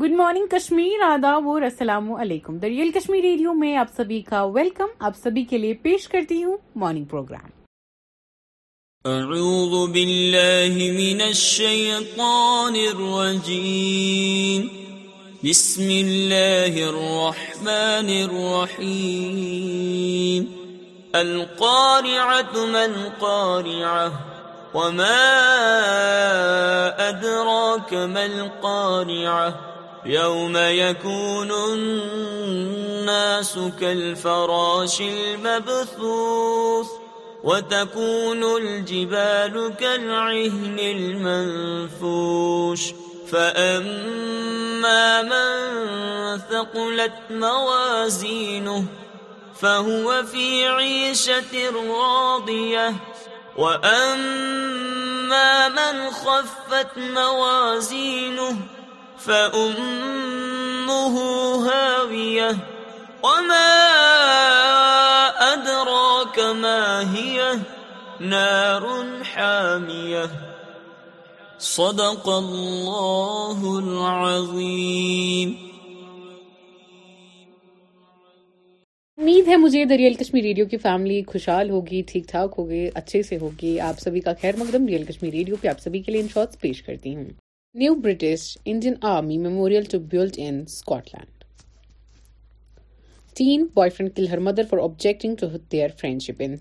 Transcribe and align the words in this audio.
Good 0.00 0.12
morning 0.16 0.46
Kashmir 0.50 1.00
اداور 1.02 1.62
رسلام 1.62 2.10
علیکم 2.12 2.58
دریال 2.64 2.90
کشمیر 2.94 3.22
ریڈیو 3.22 3.52
میں 3.60 3.74
آپ 3.76 3.86
سبھی 3.96 4.20
کا 4.28 4.42
ویلکم 4.56 4.88
آپ 5.06 5.16
سبھی 5.22 5.42
کے 5.52 5.58
لیے 5.58 5.74
پیش 5.86 6.06
کرتی 6.08 6.42
ہوں 6.42 6.56
مارننگ 6.82 7.04
پروگرام 7.04 7.50
اعوذ 9.14 9.88
باللہ 9.92 10.76
من 10.76 10.94
من 11.00 11.20
الشیطان 11.26 12.76
الرجیم 12.84 14.68
بسم 15.44 15.88
اللہ 15.98 16.78
الرحمن 16.86 18.10
الرحیم 18.22 18.78
قارعہ 21.60 22.44
وما 24.76 25.16
قوان 27.88 28.16
القاریاں 28.16 29.66
يوم 30.06 30.56
يكون 30.56 31.52
الناس 31.52 33.58
كالفراش 33.80 35.00
المبثوث 35.00 36.86
وتكون 37.44 38.44
الجبال 38.56 39.72
كالعهن 39.80 40.78
المنفوش 40.78 42.80
فأما 43.32 45.22
من 45.22 45.78
ثقلت 46.50 47.12
موازينه 47.30 48.84
فهو 49.60 50.22
في 50.24 50.66
عيشة 50.68 51.70
راضية 51.90 52.92
وأما 53.56 55.68
من 55.68 56.10
خفت 56.10 56.88
موازينه 56.98 58.56
فأمه 59.18 60.86
هاوية 61.70 62.50
وما 63.24 63.68
أدراك 65.52 66.38
ما 66.38 67.14
هي 67.16 67.58
نار 68.20 68.86
حامية 69.24 70.30
صدق 71.58 72.28
الله 72.28 73.58
العظيم 73.78 75.56
امید 79.18 79.48
ہے 79.48 79.56
مجھے 79.60 79.84
دریال 79.90 80.14
کشمیر 80.18 80.42
ریڈیو 80.42 80.66
کی 80.70 80.76
فیملی 80.82 81.22
خوشحال 81.32 81.70
ہوگی 81.70 82.02
ٹھیک 82.10 82.28
ٹھاک 82.28 82.54
ہوگی 82.58 82.86
اچھے 83.02 83.22
سے 83.30 83.36
ہوگی 83.40 83.78
آپ 83.88 84.00
سبھی 84.00 84.20
کا 84.28 84.32
خیر 84.42 84.56
مقدم 84.58 84.86
ریئل 84.92 85.04
کشمیر 85.08 85.32
ریڈیو 85.34 85.56
پہ 85.60 85.68
آپ 85.68 85.80
سبھی 85.84 86.02
کے 86.06 86.12
لیے 86.12 86.20
ان 86.20 86.28
شارٹس 86.34 86.60
پیش 86.60 86.82
کرتی 86.82 87.14
ہوں 87.16 87.24
new 87.76 87.94
British 88.04 88.42
Indian 88.66 88.94
army 89.04 89.36
memorial 89.38 89.84
to 89.90 89.98
build 90.10 90.36
land 90.38 90.64
teen 93.36 93.64
boyfriend 93.96 94.12
kill 94.16 94.28
her 94.28 94.38
mother 94.46 94.62
for 94.70 94.78
objecting 94.82 95.34
to 95.40 95.46
their 95.72 95.90
friendship 95.98 96.40
in 96.46 96.54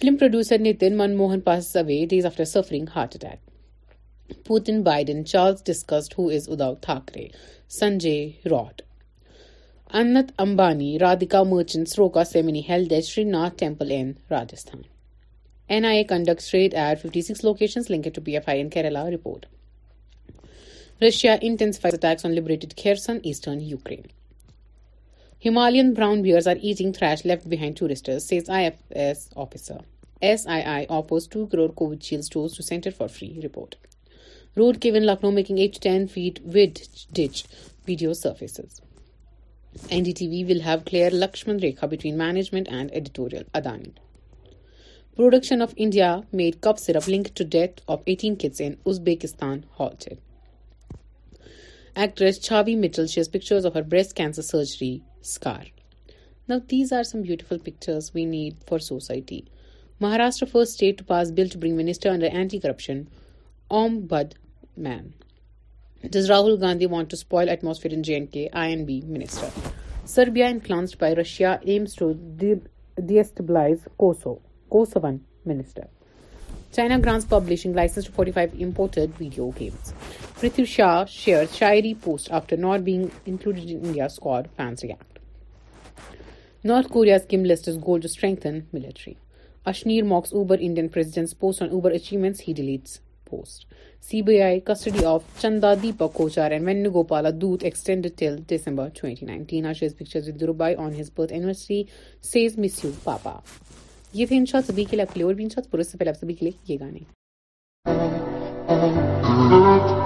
film 0.00 0.16
producer 0.20 0.58
Nitin 0.60 0.96
Manmohan 0.98 1.40
away 1.54 2.04
days 2.10 2.26
after 2.26 2.44
suffering 2.52 2.86
heart 2.96 3.14
attack 3.22 4.36
Putin 4.46 4.82
Biden 4.90 5.24
Charles 5.32 5.62
discussed 5.66 6.14
who 6.18 6.26
is 6.36 6.48
Uddhav 6.52 6.72
Thackeray 6.86 7.26
Sanjay 7.78 8.16
Raut 8.50 8.82
Anant 10.00 10.32
Ambani 10.46 10.98
Radhika 11.00 11.42
Merchant 11.54 11.88
سروکا 11.88 12.24
سیمنی 12.32 12.62
heel 12.68 12.88
Shrinath 13.30 13.58
temple 13.58 13.90
in 13.98 14.10
Rajasthan 14.30 14.82
N 15.68 15.84
I 15.84 15.98
A 15.98 16.04
راجستھانڈکٹ 16.10 16.74
eight 16.74 17.00
fifty 17.02 17.22
six 17.22 17.44
location 17.44 18.00
to 18.14 18.22
P 18.24 18.34
F 18.36 18.48
I 18.48 18.60
in 18.60 18.68
Kerala 18.76 19.08
report 19.10 19.46
Russia 21.02 21.32
intensifies 21.46 21.90
attacks 22.02 22.24
on 22.26 22.32
لبریٹرسن 22.34 23.18
eastern 23.24 23.58
Ukraine 23.62 24.00
Himalayan 25.44 25.82
brown 25.96 26.22
bear 26.22 26.40
threat 26.94 27.22
left 27.26 27.44
behind 27.48 27.74
tourist 27.78 28.10
two 31.32 31.44
crore 31.50 31.68
کووڈکشن 31.78 32.20
of 45.62 45.70
India 45.76 46.20
made 46.42 46.54
cough 46.62 46.78
syrup 46.96 47.08
link 47.10 47.26
to 47.36 47.44
death 47.50 47.80
of 47.94 47.98
eighteen 48.06 48.34
کڈسبیکان 48.42 49.58
Actress 51.96 52.38
Chhavi 52.38 52.76
Mittal 52.76 53.06
shares 53.06 53.28
pictures 53.28 53.64
of 53.64 53.74
her 53.74 53.82
breast 53.82 54.14
cancer 54.14 54.42
surgery 54.42 55.02
scar. 55.20 55.64
Now 56.46 56.62
these 56.66 56.92
are 56.92 57.04
some 57.04 57.22
beautiful 57.22 57.58
pictures 57.58 58.14
we 58.14 58.24
need 58.24 58.56
for 58.66 58.78
society. 58.78 59.46
Maharashtra, 60.00 60.48
first 60.48 60.74
state 60.74 60.98
to 60.98 61.04
pass 61.04 61.30
bill 61.30 61.48
to 61.48 61.58
bring 61.58 61.76
minister 61.76 62.08
under 62.08 62.26
anti-corruption 62.26 63.08
ombudsman. 63.70 65.12
Does 66.08 66.30
Rahul 66.30 66.60
Gandhi 66.60 66.86
want 66.86 67.10
to 67.10 67.16
spoil 67.16 67.50
atmosphere 67.50 67.92
in 67.92 68.04
J&K? 68.04 68.50
INB 68.54 69.02
minister. 69.04 69.50
Serbia 70.04 70.48
influenced 70.48 70.98
by 70.98 71.12
Russia 71.12 71.60
aims 71.66 71.96
to 71.96 72.14
destabilize 72.96 73.80
Kosovo. 73.98 74.40
Kosovan 74.70 75.20
minister. 75.44 75.86
China 76.76 76.96
grants 77.04 77.24
to 77.30 77.38
forty 78.16 78.30
five 78.32 78.70
video 79.20 79.48
games 79.60 79.92
Prithvi 80.40 80.64
Shaw 80.72 81.04
share 81.08 81.44
شاعری 81.52 81.92
post 82.04 82.30
after 82.38 82.56
not 82.64 82.80
bag 82.86 83.04
north 86.68 86.88
to 86.92 87.00
strengthen 88.04 88.58
military 88.72 89.12
Ashneer 89.70 90.02
mocks 90.12 90.30
over 90.34 90.56
Indian 90.60 90.88
custody 94.64 95.02
of 95.04 95.20
Chanda 95.40 95.72
Deepak 95.82 96.10
Kochhar 96.14 96.50
and 96.50 96.64
Venu 96.66 96.84
Gopala 96.94 97.30
birth 97.44 97.90
anniversary 101.30 101.80
says 102.32 102.38
miss 102.38 102.54
birth 102.84 102.98
پاپا 103.04 103.34
یہ 104.14 104.26
تھے 104.26 104.36
انشاءاللہ 104.38 104.70
سبھی 104.72 104.84
کے 104.90 104.96
لیے 104.96 105.04
آپ 105.08 105.14
کے 105.14 105.18
لیے 105.18 105.24
اور 105.26 105.34
بھی 105.34 105.44
انشاءاللہ 105.44 105.70
پورے 105.72 105.82
سے 105.84 105.98
پہلے 105.98 106.10
آپ 106.10 106.16
سبھی 106.20 106.34
کے 106.34 106.46
لیے 106.46 106.72
یہ 106.72 106.80
گانے 106.80 107.06
Thank 108.68 109.97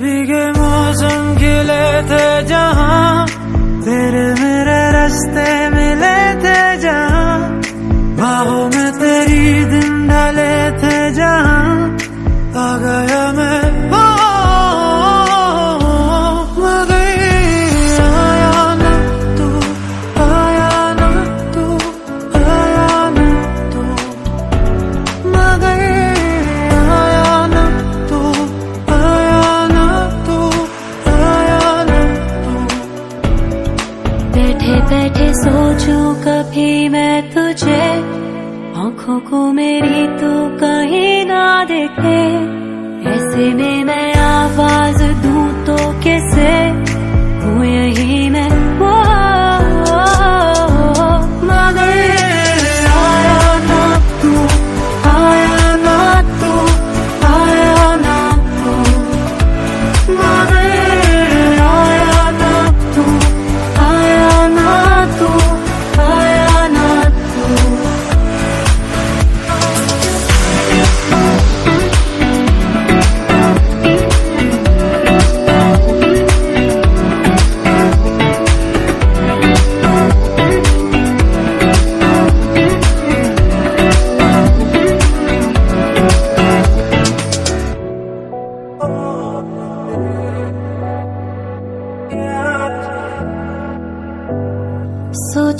بھیگے 0.00 0.44
موسم 0.58 1.34
کھلے 1.38 1.84
تھے 2.08 2.24
جان 2.48 2.69
ایسے 43.04 43.44
میں 43.58 43.76
میں 43.86 43.99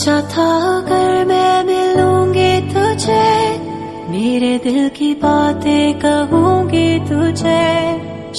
سوچا 0.00 0.20
تھا 0.30 0.80
کر 0.88 1.24
میں 1.26 1.62
ملوں 1.66 2.32
گی 2.34 2.50
تجھے 2.72 3.34
میرے 4.10 4.56
دل 4.64 4.88
کی 4.94 5.12
باتیں 5.22 5.92
کہوں 6.00 6.52
گی 6.70 6.98
تجھے 7.08 7.58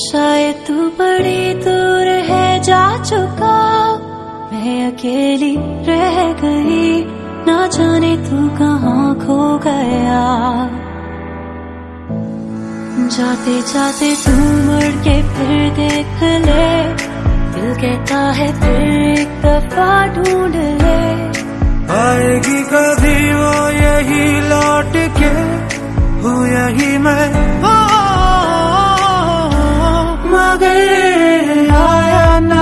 شاید 0.04 0.66
تو 0.68 0.74
بڑی 0.98 1.54
دور 1.66 2.08
ہے 2.30 2.58
جا 2.68 2.82
چکا 3.04 3.54
میں 4.52 4.78
اکیلی 4.88 5.56
رہ 5.88 6.18
گئی 6.42 7.04
نہ 7.48 7.58
جانے 7.78 8.16
تو 8.30 8.48
کہاں 8.58 9.14
کھو 9.26 9.38
گیا 9.66 10.26
جاتے 13.18 13.60
جاتے 13.74 14.14
تو 14.26 14.32
مڑ 14.66 14.84
کے 15.04 15.20
پھر 15.38 15.70
دیکھ 15.78 16.24
لے 16.46 16.72
دل 17.56 17.74
کہتا 17.82 18.24
ہے 18.38 18.50
پھر 18.60 18.82
ایک 18.90 19.44
دفعہ 19.44 19.94
ڈھونڈ 20.16 20.56
لے 20.56 21.00
آئے 22.00 22.36
گی 22.46 22.62
کبھی 22.72 23.18
وہ 23.40 23.54
یہی 23.74 24.26
لوٹ 24.50 24.96
کے 25.20 25.32
ہوں 26.24 26.46
یہی 26.54 26.98
میں 27.06 27.30
مگر 30.34 31.74
آیا 31.80 32.40
نہ 32.50 32.62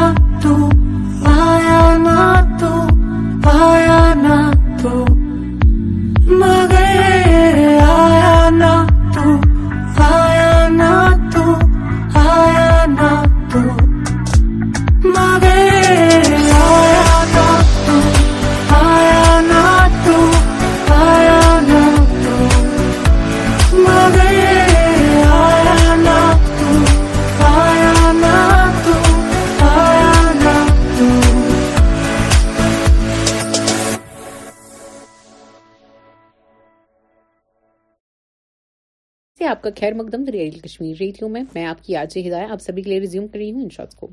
آپ 39.50 39.62
کا 39.64 39.70
خیر 39.80 39.94
مقدم 39.94 40.24
دریال 40.24 40.50
کشمیر 40.60 40.98
ریڈیو 41.00 41.28
میں 41.28 41.42
میں 41.54 41.64
آپ 41.66 41.84
کی 41.84 41.96
آج 41.98 42.18
ہدایت 42.26 42.52
آپ 42.52 42.62
سبھی 42.62 42.82
کے 42.84 42.90
لیے 42.90 43.00
ریزیوم 43.00 43.28
کر 43.28 43.38
رہی 43.40 43.52
ہوں 43.52 43.62
ان 43.62 43.70
شارٹس 43.76 43.96
کو 43.98 44.08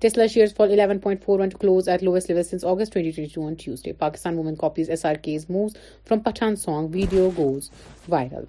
Tesla 0.00 0.26
shares 0.32 0.54
fall 0.56 0.78
11.41 0.80 1.20
to 1.50 1.58
close 1.60 1.88
at 1.88 2.02
lowest 2.04 2.30
level 2.30 2.42
since 2.42 2.64
August 2.72 2.96
2022 2.98 3.44
on 3.46 3.54
Tuesday 3.62 3.92
Pakistan 3.98 4.36
woman 4.38 4.54
copies 4.64 4.90
S 4.90 5.04
R 5.06 5.14
K's 5.22 5.46
moves 5.50 5.76
from 6.08 6.20
Pathaan 6.30 6.56
song 6.64 6.88
video 6.94 7.30
goes 7.38 7.70
viral 8.08 8.44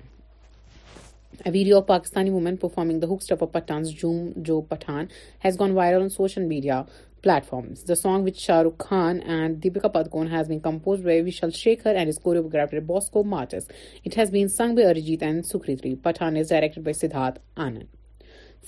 A 1.50 1.52
video 1.54 1.78
of 1.82 1.86
Pakistani 1.90 2.32
woman 2.34 2.58
performing 2.64 2.98
the 3.04 3.08
hook 3.12 3.24
step 3.28 3.42
of 3.46 3.50
Pathan's 3.54 3.94
Joom 4.02 4.18
Jo 4.50 4.56
Pathan 4.74 5.08
has 5.46 5.56
gone 5.62 5.74
viral 5.78 6.04
on 6.08 6.12
social 6.18 6.46
media. 6.52 6.76
Platforms 7.50 7.84
the 7.88 7.96
song 7.96 8.24
which 8.26 8.38
Shah 8.46 8.62
Rukh 8.64 8.74
Khan 8.88 9.20
and 9.34 9.62
Deepika 9.64 9.88
Padukone 9.88 10.28
has 10.32 10.48
been 10.48 10.60
compose 10.60 11.02
by 11.06 11.22
Vishal 11.28 11.50
Shekhar 11.56 11.96
and 11.96 12.10
its 12.10 12.18
choreography 12.24 12.80
Bosco 12.88 13.24
Martis 13.34 13.70
it 14.06 14.18
has 14.18 14.32
been 14.32 14.58
sung 14.58 14.76
by 14.76 14.88
Arijit 14.88 15.24
and 15.24 15.46
Sukriti 15.46 15.94
Pathaan 16.04 16.38
is 16.38 16.50
directed 16.50 16.84
by 16.84 17.08
Siddharth 17.08 17.40
Anand 17.68 17.84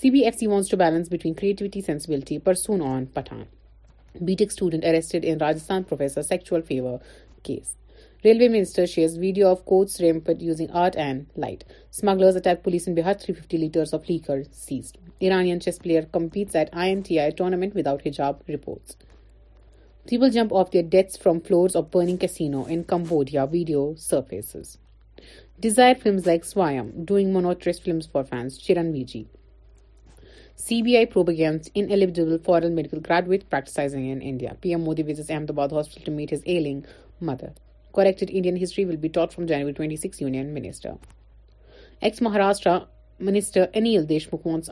C 0.00 0.10
B 0.10 0.20
F 0.24 0.38
C 0.38 0.46
wants 0.46 0.68
to 0.70 0.76
balance 0.76 1.12
between 1.12 1.34
creativity 1.34 1.80
sensibility 1.86 2.38
Prasoon 2.48 2.82
on 2.92 3.04
Pathaan 3.14 3.42
B 4.26 4.34
Tech 4.38 4.50
student 4.50 4.84
arrested 4.90 5.24
in 5.28 5.38
Rajasthan 5.40 5.82
professor 5.90 6.22
sexual 6.32 6.60
favour 6.68 6.96
case 7.42 7.74
Railway 8.26 8.48
Minister 8.48 8.88
shares 8.88 9.16
video 9.16 9.52
of 9.52 9.64
coach 9.64 10.00
rampant 10.00 10.40
using 10.40 10.68
art 10.72 10.96
and 10.96 11.26
light. 11.36 11.62
Smugglers 11.90 12.34
attack 12.34 12.64
police 12.64 12.88
in 12.88 12.96
Bihar. 12.96 13.16
350 13.22 13.56
litres 13.56 13.92
of 13.92 14.08
liquor 14.08 14.42
seized. 14.50 14.98
Iranian 15.20 15.60
chess 15.60 15.78
player 15.78 16.02
competes 16.02 16.56
at 16.56 16.72
IMTI 16.72 17.36
tournament 17.36 17.72
without 17.72 18.02
hijab, 18.02 18.40
reports. 18.48 18.96
People 20.08 20.30
jump 20.30 20.50
off 20.50 20.72
their 20.72 20.82
deaths 20.82 21.16
from 21.16 21.40
floors 21.40 21.76
of 21.76 21.92
burning 21.92 22.18
casino 22.18 22.64
in 22.64 22.82
Cambodia. 22.82 23.46
Video 23.46 23.94
surfaces. 23.94 24.78
Desired 25.60 26.00
films 26.00 26.26
like 26.26 26.42
Swayam, 26.42 27.06
doing 27.06 27.32
monotonous 27.32 27.78
films 27.78 28.08
for 28.08 28.24
fans. 28.24 28.58
Chiran 28.58 28.90
Viji. 28.90 29.26
CBI 30.56 31.08
probe 31.10 31.28
against 31.28 31.70
ineligible 31.76 32.38
foreign 32.38 32.74
medical 32.74 33.00
graduate 33.00 33.48
practicing 33.48 34.10
in 34.10 34.20
India. 34.20 34.56
PM 34.60 34.84
Modi 34.84 35.02
visits 35.02 35.30
Ahmedabad 35.30 35.70
hospital 35.70 36.06
to 36.06 36.10
meet 36.10 36.30
his 36.30 36.42
ailing 36.44 36.84
mother. 37.20 37.54
History 37.98 38.84
will 38.84 38.96
be 39.00 39.08
taught 39.12 39.32
from 39.32 39.46
January 39.46 39.72
twenty sixth 39.72 40.76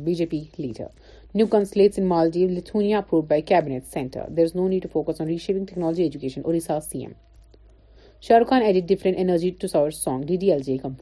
لیا 1.78 2.98
approved 2.98 3.24
by 3.30 3.42
Kate 3.42 3.64
centre 3.94 4.22
there 4.38 4.44
is 4.44 4.56
no 4.56 4.68
need 4.68 4.80
to 4.84 4.88
focus 4.94 5.22
on 5.22 5.28
ratio 5.28 5.64
technology 5.66 6.04
education 6.04 6.42
Shah 8.28 8.38
Rukh 8.40 8.50
Khan 8.50 8.64
different 8.90 9.66
song 9.94 10.24
D 10.28 10.36
D 10.46 10.52
L 10.52 10.62
جیزم 10.66 10.94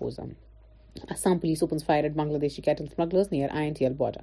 Assam 1.09 1.39
police 1.39 1.63
opens 1.63 1.83
fire 1.83 2.05
at 2.05 2.13
Bangladeshi 2.13 2.63
cattle 2.63 2.89
smugglers 2.93 3.31
near 3.31 3.47
INTL 3.49 3.95
border. 3.95 4.21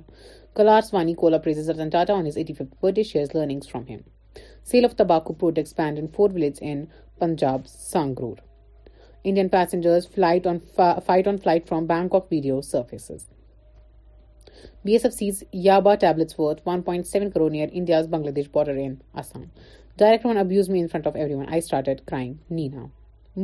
Kalar 0.54 0.82
Swani 0.82 1.16
Kola 1.16 1.40
praises 1.40 1.68
Ratan 1.68 1.90
Tata 1.90 2.12
on 2.12 2.26
his 2.26 2.36
85th 2.36 2.72
birthday, 2.80 3.02
shares 3.02 3.34
learnings 3.34 3.66
from 3.66 3.86
him. 3.86 4.04
Sale 4.64 4.84
of 4.84 4.96
tobacco 4.96 5.32
protest 5.32 5.76
banned 5.76 5.98
in 5.98 6.08
4 6.08 6.28
villages 6.28 6.58
in 6.58 6.88
Punjab's 7.18 7.72
Sangrur. 7.72 8.38
Indian 9.24 9.48
passengers 9.48 10.06
fight 10.06 10.46
on 10.46 11.38
flight 11.38 11.66
from 11.66 11.86
Bangkok, 11.86 12.28
video 12.28 12.60
surfaces. 12.60 13.26
BSF 14.86 15.12
sees 15.12 15.44
Yaba 15.54 15.98
tablets 15.98 16.36
worth 16.36 16.64
1.7 16.64 17.32
crore 17.32 17.50
near 17.50 17.68
India's 17.72 18.06
Bangladesh 18.06 18.50
border 18.50 18.76
in 18.76 19.00
Assam. 19.14 19.50
Director 19.96 20.28
one 20.28 20.36
abused 20.36 20.70
me 20.70 20.80
in 20.80 20.88
front 20.88 21.06
of 21.06 21.16
everyone. 21.16 21.46
I 21.48 21.60
started 21.60 22.06
crying. 22.06 22.40
Nina. 22.48 22.86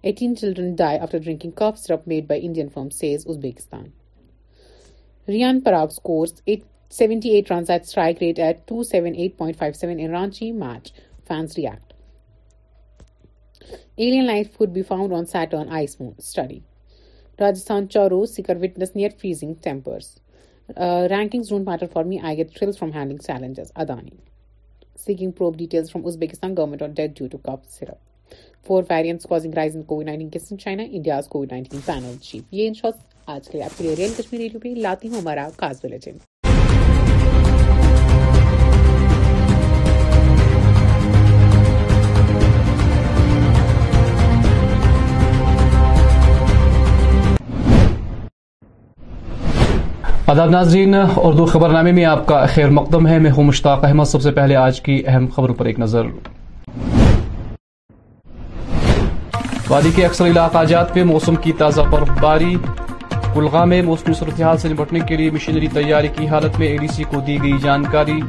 eighteen 0.04 0.34
children 0.36 0.74
die 0.78 0.96
after 0.98 1.18
drinking 1.18 1.60
made 2.06 2.26
by 2.28 2.46
Indian 2.46 2.68
firm 2.74 2.88
says 3.00 3.26
Uzbeks 3.28 3.68
Rayan 5.28 5.60
پراگنٹی 5.68 6.56
Churu 17.92 18.24
Sikar 18.32 18.56
were 18.60 19.08
freezing 19.20 19.54
temperatures 19.62 20.12
rankings 21.08 21.48
don't 21.50 21.66
matter 21.68 21.86
for 21.92 22.04
me 22.04 22.18
I 22.22 22.36
get 22.36 22.54
thrill 22.56 22.70
from 22.78 22.92
handling 22.94 23.18
challenges 23.26 23.72
Adani 23.80 24.10
seeking 25.04 25.30
probe 25.38 25.56
details 25.58 25.90
from 25.92 26.06
Uzbekistan 26.06 26.54
government 26.58 26.82
on 26.82 26.92
death 26.96 27.12
due 27.18 27.26
to 27.32 27.38
cough 27.42 27.68
syrup 27.78 28.34
four 28.66 28.82
variants 28.90 29.26
causing 29.28 29.54
rise 29.56 29.76
in 29.76 29.82
Covid 29.92 30.06
nineteen 30.06 30.28
case 30.30 30.50
in 30.52 30.58
China 30.58 30.82
India's 30.90 31.28
Covid 31.28 31.52
nineteen 31.52 31.80
panel 31.86 32.16
chief 32.30 32.52
یہ 32.54 32.68
ان 32.68 32.74
شاء 32.74 32.90
آج 33.34 33.48
کے 33.48 33.56
لیے 33.58 33.64
آپ 33.64 33.78
کے 33.78 33.84
لیے 33.84 33.94
real 33.98 34.12
Kashmir 34.18 34.40
radio 34.40 34.60
پہ 34.62 34.74
لاتی 34.78 35.08
ہوں 35.08 35.20
ہمارا 35.20 35.48
کاز 35.56 35.80
بلیٹن 35.84 36.16
آداب 50.26 50.50
ناظرین 50.50 50.94
اردو 51.16 51.44
خبر 51.46 51.70
نامے 51.70 51.90
میں 51.92 52.04
آپ 52.10 52.24
کا 52.26 52.36
خیر 52.52 52.68
مقدم 52.76 53.06
ہے 53.06 53.18
میں 53.24 53.30
ہوں 53.36 53.44
مشتاق 53.44 53.84
احمد 53.84 54.04
سب 54.08 54.22
سے 54.22 54.30
پہلے 54.38 54.54
آج 54.56 54.80
کی 54.80 54.96
اہم 55.06 55.26
خبروں 55.34 55.54
پر 55.54 55.66
ایک 55.70 55.78
نظر 55.78 56.06
وادی 59.68 59.90
کے 59.96 60.06
اکثر 60.06 60.26
علاقہ 60.26 60.64
جات 60.68 60.94
میں 60.96 61.04
موسم 61.12 61.34
کی 61.44 61.52
تازہ 61.58 61.80
برفباری 61.90 62.54
کلغا 63.34 63.64
میں 63.72 63.82
موسمی 63.90 64.14
صورتحال 64.20 64.58
سے 64.62 64.68
نمٹنے 64.68 65.00
کے 65.08 65.16
لیے 65.16 65.30
مشینری 65.30 65.68
تیاری 65.74 66.08
کی 66.16 66.28
حالت 66.28 66.58
میں 66.58 66.66
اے 66.68 66.76
ڈی 66.78 66.88
سی 66.96 67.04
کو 67.10 67.20
دی 67.26 67.38
گئی 67.42 67.56
جانکاری 67.62 68.20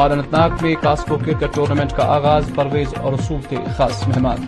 اور 0.00 0.10
انتناگ 0.18 0.50
میں 0.62 0.74
کاسکو 0.82 1.16
کرکٹ 1.24 1.54
ٹورنامنٹ 1.54 1.92
کا 1.96 2.04
آغاز 2.16 2.50
پرویز 2.56 2.94
اور 3.00 3.12
رسول 3.12 3.40
کے 3.48 3.56
خاص 3.76 4.02
مہمان 4.08 4.46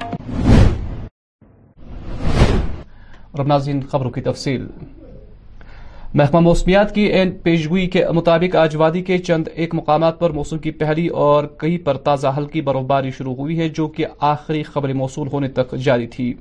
محکمہ 6.18 6.40
موسمیات 6.40 6.94
کی 6.94 7.02
این 7.16 7.30
پیشگوئی 7.42 7.86
کے 7.94 8.04
مطابق 8.14 8.54
آج 8.56 8.76
وادی 8.82 9.00
کے 9.08 9.16
چند 9.26 9.48
ایک 9.54 9.74
مقامات 9.74 10.18
پر 10.20 10.30
موسم 10.38 10.58
کی 10.66 10.70
پہلی 10.82 11.06
اور 11.26 11.44
کئی 11.60 11.76
پر 11.88 11.96
تازہ 12.08 12.26
ہلکی 12.36 12.60
برفباری 12.68 13.10
شروع 13.18 13.34
ہوئی 13.38 13.58
ہے 13.58 13.68
جو 13.78 13.86
کہ 13.96 14.06
آخری 14.32 14.62
خبر 14.72 14.92
موصول 15.02 15.28
ہونے 15.32 15.48
تک 15.58 15.74
جاری 15.88 16.06
تھی 16.16 16.32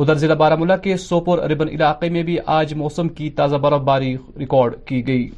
ادھر 0.00 0.14
ضلع 0.18 0.34
بارہ 0.40 0.56
ملا 0.58 0.76
کے 0.84 0.96
سوپور 0.96 1.38
اربن 1.38 1.68
علاقے 1.68 2.08
میں 2.10 2.22
بھی 2.28 2.36
آج 2.58 2.72
موسم 2.82 3.08
کی 3.18 3.28
تازہ 3.40 3.56
برف 3.62 3.80
باری 3.86 4.16
ریکارڈ 4.38 4.74
کی 4.86 5.06
گئی 5.06 5.28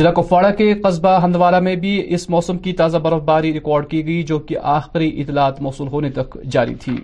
ضلع 0.00 0.10
کپواڑہ 0.16 0.50
کے 0.58 0.72
قصبہ 0.84 1.08
ہندوارہ 1.24 1.58
میں 1.64 1.74
بھی 1.82 1.90
اس 2.14 2.28
موسم 2.30 2.58
کی 2.66 2.72
تازہ 2.80 2.98
برفباری 3.06 3.52
ریکارڈ 3.52 3.88
کی 3.90 4.04
گئی 4.06 4.22
جو 4.30 4.38
کہ 4.48 4.56
آخری 4.80 5.10
اطلاعات 5.20 5.60
موصول 5.62 5.88
ہونے 5.94 6.10
تک 6.20 6.36
جاری 6.54 6.74
تھی 6.84 6.96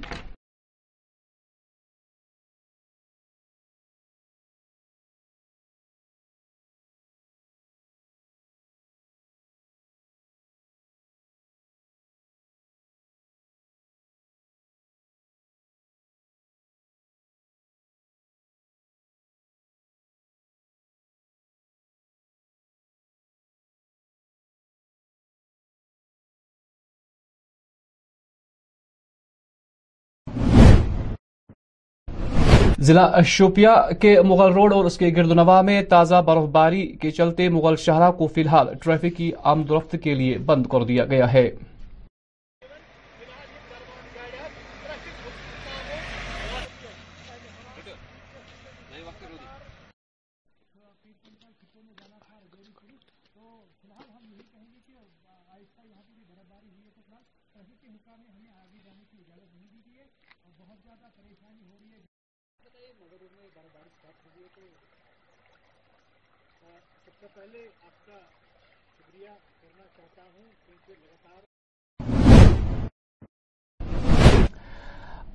ضلع 32.86 33.06
شوپیا 33.26 33.74
کے 34.00 34.14
مغل 34.30 34.52
روڈ 34.52 34.72
اور 34.72 34.84
اس 34.90 34.96
کے 34.98 35.10
گرد 35.16 35.32
نوا 35.40 35.60
میں 35.68 35.80
تازہ 35.90 36.20
برف 36.26 36.48
باری 36.52 36.82
کے 37.00 37.10
چلتے 37.18 37.48
مغل 37.58 37.76
شہرہ 37.84 38.10
کو 38.18 38.26
فی 38.34 38.40
الحال 38.40 38.68
ٹریفک 38.82 39.16
کی 39.16 39.30
آمد 39.52 39.70
و 39.70 39.78
رفت 39.78 39.96
کے 40.02 40.14
لیے 40.20 40.36
بند 40.50 40.66
کر 40.72 40.84
دیا 40.90 41.04
گیا 41.14 41.32
ہے 41.32 41.48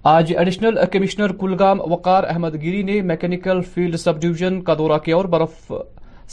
آج 0.10 0.32
ایڈیشنل 0.38 0.78
کمشنر 0.92 1.32
کلگام 1.40 1.80
وقار 1.92 2.24
احمد 2.30 2.54
گیری 2.62 2.82
نے 2.84 3.00
میکینیکل 3.10 3.60
فیلڈ 3.74 3.96
سب 4.00 4.22
ڈویژن 4.22 4.60
کا 4.70 4.74
دورہ 4.78 4.98
کیا 5.06 5.16
اور 5.16 5.26
برف 5.34 5.72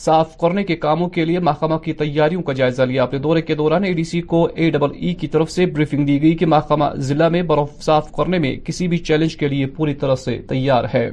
صاف 0.05 0.37
کرنے 0.41 0.63
کے 0.65 0.77
کاموں 0.87 1.09
کے 1.17 1.25
لیے 1.25 1.39
محکمہ 1.49 1.77
کی 1.85 1.93
تیاریوں 2.01 2.43
کا 2.43 2.53
جائزہ 2.61 2.83
لیا 2.83 3.03
اپنے 3.03 3.19
دورے 3.27 3.43
کے 3.43 3.55
دوران 3.55 3.85
ای 3.85 3.93
ڈی 3.95 4.05
سی 4.13 4.21
کو 4.33 4.45
اے 4.55 4.71
ڈبل 4.71 4.95
ای 5.01 5.15
کی 5.21 5.27
طرف 5.37 5.51
سے 5.53 5.67
بریفنگ 5.77 6.07
دی 6.07 6.21
گئی 6.23 6.35
کہ 6.37 6.47
محکمہ 6.55 6.91
ضلع 7.09 7.29
میں 7.37 7.43
برف 7.53 7.81
صاف 7.85 8.11
کرنے 8.17 8.39
میں 8.47 8.55
کسی 8.67 8.89
بھی 8.95 8.99
چیلنج 9.09 9.37
کے 9.37 9.49
لیے 9.49 9.67
پوری 9.77 9.95
طرح 10.05 10.15
سے 10.25 10.39
تیار 10.49 10.85
ہے 10.95 11.09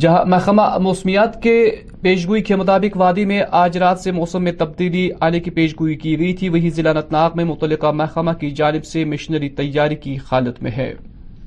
جہاں 0.00 0.24
محکمہ 0.28 0.62
موسمیات 0.82 1.40
کے 1.42 1.52
پیشگوئی 2.00 2.40
کے 2.48 2.56
مطابق 2.56 2.96
وادی 3.00 3.24
میں 3.26 3.40
آج 3.60 3.76
رات 3.78 4.00
سے 4.00 4.10
موسم 4.12 4.42
میں 4.44 4.52
تبدیلی 4.58 5.08
آنے 5.28 5.40
کی 5.40 5.50
پیشگوئی 5.58 5.94
کی 6.02 6.18
گئی 6.18 6.32
تھی 6.36 6.48
وہی 6.56 6.70
ضلع 6.78 6.90
انتناگ 6.90 7.30
میں 7.36 7.44
متعلقہ 7.44 7.92
محکمہ 8.00 8.32
کی 8.40 8.50
جانب 8.58 8.84
سے 8.86 9.04
مشنری 9.12 9.48
تیاری 9.60 9.96
کی 10.02 10.16
حالت 10.30 10.62
میں 10.62 10.70
ہے 10.76 10.92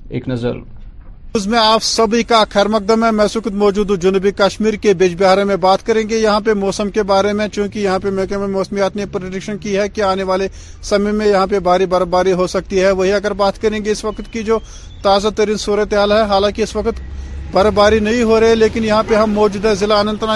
ایک 0.10 0.28
نظر 0.30 0.58
میں 1.48 1.60
آپ 1.60 1.84
سبھی 1.84 2.24
کا 2.30 2.44
خیر 2.50 2.68
مقدم 2.76 3.04
ہے 3.06 3.10
میں 3.18 3.28
سکت 3.34 3.54
موجود 3.64 3.90
ہوں 3.90 3.98
جنوبی 4.08 4.32
کشمیر 4.38 4.74
کے 4.82 4.94
بیج 5.02 5.14
بہارے 5.22 5.44
میں 5.50 5.56
بات 5.68 5.86
کریں 5.86 6.02
گے 6.10 6.20
یہاں 6.20 6.40
پہ 6.46 6.54
موسم 6.64 6.90
کے 6.92 7.04
بارے 7.12 7.34
میں 7.40 7.48
چونکہ 7.54 7.80
یہاں 7.80 8.00
پہ 8.04 8.10
محکمہ 8.20 8.48
موسمیات 8.58 8.96
نے 8.96 9.06
پرڈکشن 9.12 9.58
کی 9.66 9.78
ہے 9.78 9.88
کہ 9.90 10.02
آنے 10.14 10.24
والے 10.32 10.48
سمے 10.90 11.12
میں 11.20 11.28
یہاں 11.28 11.48
پہ 11.50 11.60
بھاری 11.70 11.86
باری 12.10 12.34
ہو 12.42 12.48
سکتی 12.58 12.82
ہے 12.84 12.92
وہی 13.02 13.12
اگر 13.22 13.34
بات 13.44 13.62
کریں 13.62 13.84
گے 13.86 13.92
اس 13.92 14.04
وقت 14.06 14.34
کی 14.34 14.44
جو 14.50 14.60
تازہ 15.04 15.28
ترین 15.36 15.58
صورتحال 15.68 16.12
ہے 16.12 16.22
حالانکہ 16.30 16.62
اس 16.62 16.76
وقت 16.76 17.02
برف 17.54 17.74
باری 17.74 18.00
نہیں 18.00 18.24
ہو 18.30 18.40
رہی 18.40 18.56
لیکن 18.56 18.84
یہاں 18.86 19.04
پہ 19.08 19.16
ہم 19.16 19.32
موجود 19.34 19.64
ہے 19.66 19.74
ضلع 19.76 19.96
انتنا 20.00 20.34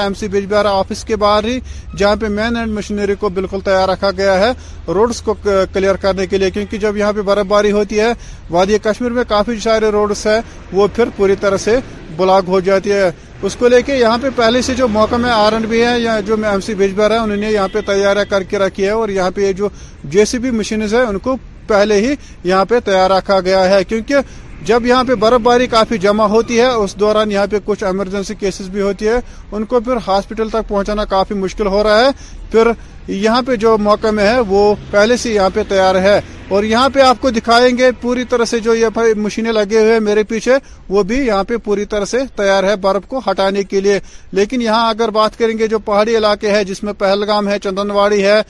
ایم 0.00 0.14
سی 0.18 0.26
بیچ 0.28 0.44
بہارا 0.48 0.74
آفس 0.78 1.02
کے 1.04 1.16
باہر 1.22 1.44
ہی 1.44 1.58
جہاں 1.98 2.14
پہ 2.20 2.28
مین 2.34 2.56
اینڈ 2.56 2.72
مشینری 2.72 3.14
کو 3.20 3.28
بالکل 3.38 3.60
تیار 3.64 3.88
رکھا 3.88 4.10
گیا 4.16 4.38
ہے 4.40 4.50
روڈز 4.94 5.20
کو 5.28 5.34
کلیئر 5.72 5.94
کرنے 6.02 6.26
کے 6.26 6.38
لیے 6.38 6.50
کیونکہ 6.50 6.76
جب 6.84 6.96
یہاں 6.96 7.12
پہ 7.12 7.22
برف 7.30 7.46
باری 7.48 7.72
ہوتی 7.72 7.98
ہے 8.00 8.12
وادی 8.50 8.78
کشمیر 8.82 9.10
میں 9.12 9.24
کافی 9.28 9.58
سارے 9.62 9.88
روڈز 9.98 10.26
ہیں 10.26 10.40
وہ 10.72 10.86
پھر 10.94 11.08
پوری 11.16 11.36
طرح 11.40 11.56
سے 11.64 11.76
بلاک 12.16 12.44
ہو 12.48 12.60
جاتی 12.68 12.92
ہے 12.92 13.10
اس 13.46 13.56
کو 13.58 13.68
لے 13.68 13.82
کے 13.86 13.96
یہاں 13.96 14.18
پہ 14.20 14.28
پہلے 14.36 14.62
سے 14.62 14.74
جو 14.74 14.88
موقع 14.88 15.16
میں 15.24 15.30
آر 15.30 15.58
بی 15.68 15.82
جو 16.26 16.36
ایم 16.50 16.60
سی 16.66 16.74
بیج 16.74 16.92
بہارا 16.96 17.14
ہے 17.14 17.18
انہوں 17.20 17.36
نے 17.36 17.50
یہاں 17.52 17.68
پہ 17.72 17.80
تیار 17.86 18.24
کر 18.30 18.42
کے 18.50 18.58
رکھی 18.58 18.84
ہے 18.84 18.90
اور 18.90 19.08
یہاں 19.18 19.30
پہ 19.34 19.46
یہ 19.46 19.52
جو 19.58 19.68
جیسی 20.14 20.38
بھی 20.44 20.50
مشینز 20.62 20.94
ہیں 20.94 21.02
ان 21.02 21.18
کو 21.26 21.36
پہلے 21.68 21.94
ہی 22.06 22.14
یہاں 22.44 22.64
پہ 22.70 22.78
تیار 22.84 23.10
رکھا 23.10 23.38
گیا 23.44 23.68
ہے 23.70 23.82
کیونکہ 23.84 24.16
جب 24.64 24.86
یہاں 24.86 25.04
پہ 25.04 25.14
برف 25.20 25.40
باری 25.42 25.66
کافی 25.66 25.98
جمع 25.98 26.24
ہوتی 26.28 26.58
ہے 26.60 26.66
اس 26.72 26.94
دوران 27.00 27.32
یہاں 27.32 27.46
پہ 27.50 27.56
کچھ 27.64 27.82
ایمرجنسی 27.84 28.34
کیسز 28.40 28.68
بھی 28.70 28.80
ہوتی 28.82 29.08
ہے 29.08 29.18
ان 29.56 29.64
کو 29.68 29.80
پھر 29.80 29.96
ہاسپٹل 30.06 30.48
تک 30.50 30.68
پہنچانا 30.68 31.04
کافی 31.08 31.34
مشکل 31.34 31.66
ہو 31.66 31.82
رہا 31.82 32.04
ہے 32.04 32.08
پھر 32.52 32.70
یہاں 33.08 33.42
پہ 33.46 33.56
جو 33.64 33.76
موقع 33.78 34.10
میں 34.14 34.26
ہے 34.26 34.38
وہ 34.48 34.74
پہلے 34.90 35.16
سے 35.16 35.32
یہاں 35.32 35.50
پہ 35.54 35.62
تیار 35.68 35.94
ہے 36.02 36.18
اور 36.48 36.64
یہاں 36.64 36.88
پہ 36.94 37.00
آپ 37.00 37.20
کو 37.20 37.30
دکھائیں 37.30 37.76
گے 37.78 37.90
پوری 38.00 38.24
طرح 38.30 38.44
سے 38.44 38.58
جو 38.60 38.74
یہ 38.74 38.98
مشینیں 39.16 39.52
لگے 39.52 39.78
ہوئے 39.80 39.92
ہیں 39.92 40.00
میرے 40.00 40.22
پیچھے 40.28 40.52
وہ 40.88 41.02
بھی 41.10 41.16
یہاں 41.26 41.44
پہ 41.48 41.56
پوری 41.64 41.84
طرح 41.90 42.04
سے 42.10 42.18
تیار 42.36 42.64
ہے 42.64 42.74
برف 42.82 43.06
کو 43.08 43.20
ہٹانے 43.30 43.64
کے 43.64 43.80
لیے 43.80 43.98
لیکن 44.38 44.62
یہاں 44.62 44.88
اگر 44.90 45.10
بات 45.16 45.38
کریں 45.38 45.56
گے 45.58 45.66
جو 45.68 45.78
پہاڑی 45.88 46.16
علاقے 46.16 46.50
ہے 46.52 46.62
جس 46.64 46.82
میں 46.84 46.92
پہلگام 46.98 47.48
ہے 47.48 47.58
چندن 47.64 47.90
واڑی 47.96 48.24
ہے 48.26 48.40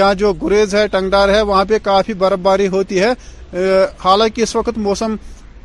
یا 0.00 0.12
جو 0.18 0.32
گریز 0.42 0.74
ہے 0.74 0.86
ٹنگڈار 0.92 1.28
ہے 1.34 1.40
وہاں 1.42 1.64
پہ 1.68 1.78
کافی 1.82 2.14
برف 2.18 2.38
باری 2.42 2.68
ہوتی 2.72 3.00
ہے 3.02 3.12
حالانکہ 4.04 4.42
اس 4.42 4.56
وقت 4.56 4.78
موسم 4.78 5.14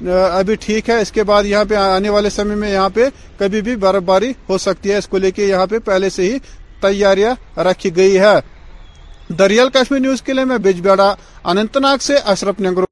ابھی 0.06 0.56
ٹھیک 0.62 0.89
ہے 0.89 1.00
اس 1.01 1.12
کے 1.12 1.24
بعد 1.30 1.44
یہاں 1.46 1.66
پہ 1.70 1.75
آنے 1.75 2.10
والے 2.10 2.30
سمے 2.30 2.56
میں 2.56 2.72
یہاں 2.72 2.89
پہ 2.94 3.08
کبھی 3.39 3.62
بھی 3.62 3.75
برف 3.86 4.04
باری 4.06 4.32
ہو 4.50 4.58
سکتی 4.58 4.92
ہے 4.92 4.98
اس 4.98 5.08
کو 5.08 5.18
لے 5.18 5.32
کے 5.32 5.46
یہاں 5.46 5.66
پہ 5.70 5.80
پہلے 5.86 6.10
سے 6.10 6.32
ہی 6.32 6.38
تیاریاں 6.82 7.34
رکھی 7.70 7.96
گئی 7.96 8.20
ہے 8.20 8.36
دریال 9.39 9.70
کشمیر 9.74 10.00
نیوز 10.00 10.22
کے 10.22 10.34
لیے 10.34 10.44
میں 10.54 10.58
بیڑا 10.82 11.13
اننت 11.44 11.77
ناگ 11.77 11.98
سے 12.01 12.16
اشرف 12.34 12.60
نگرو 12.62 12.87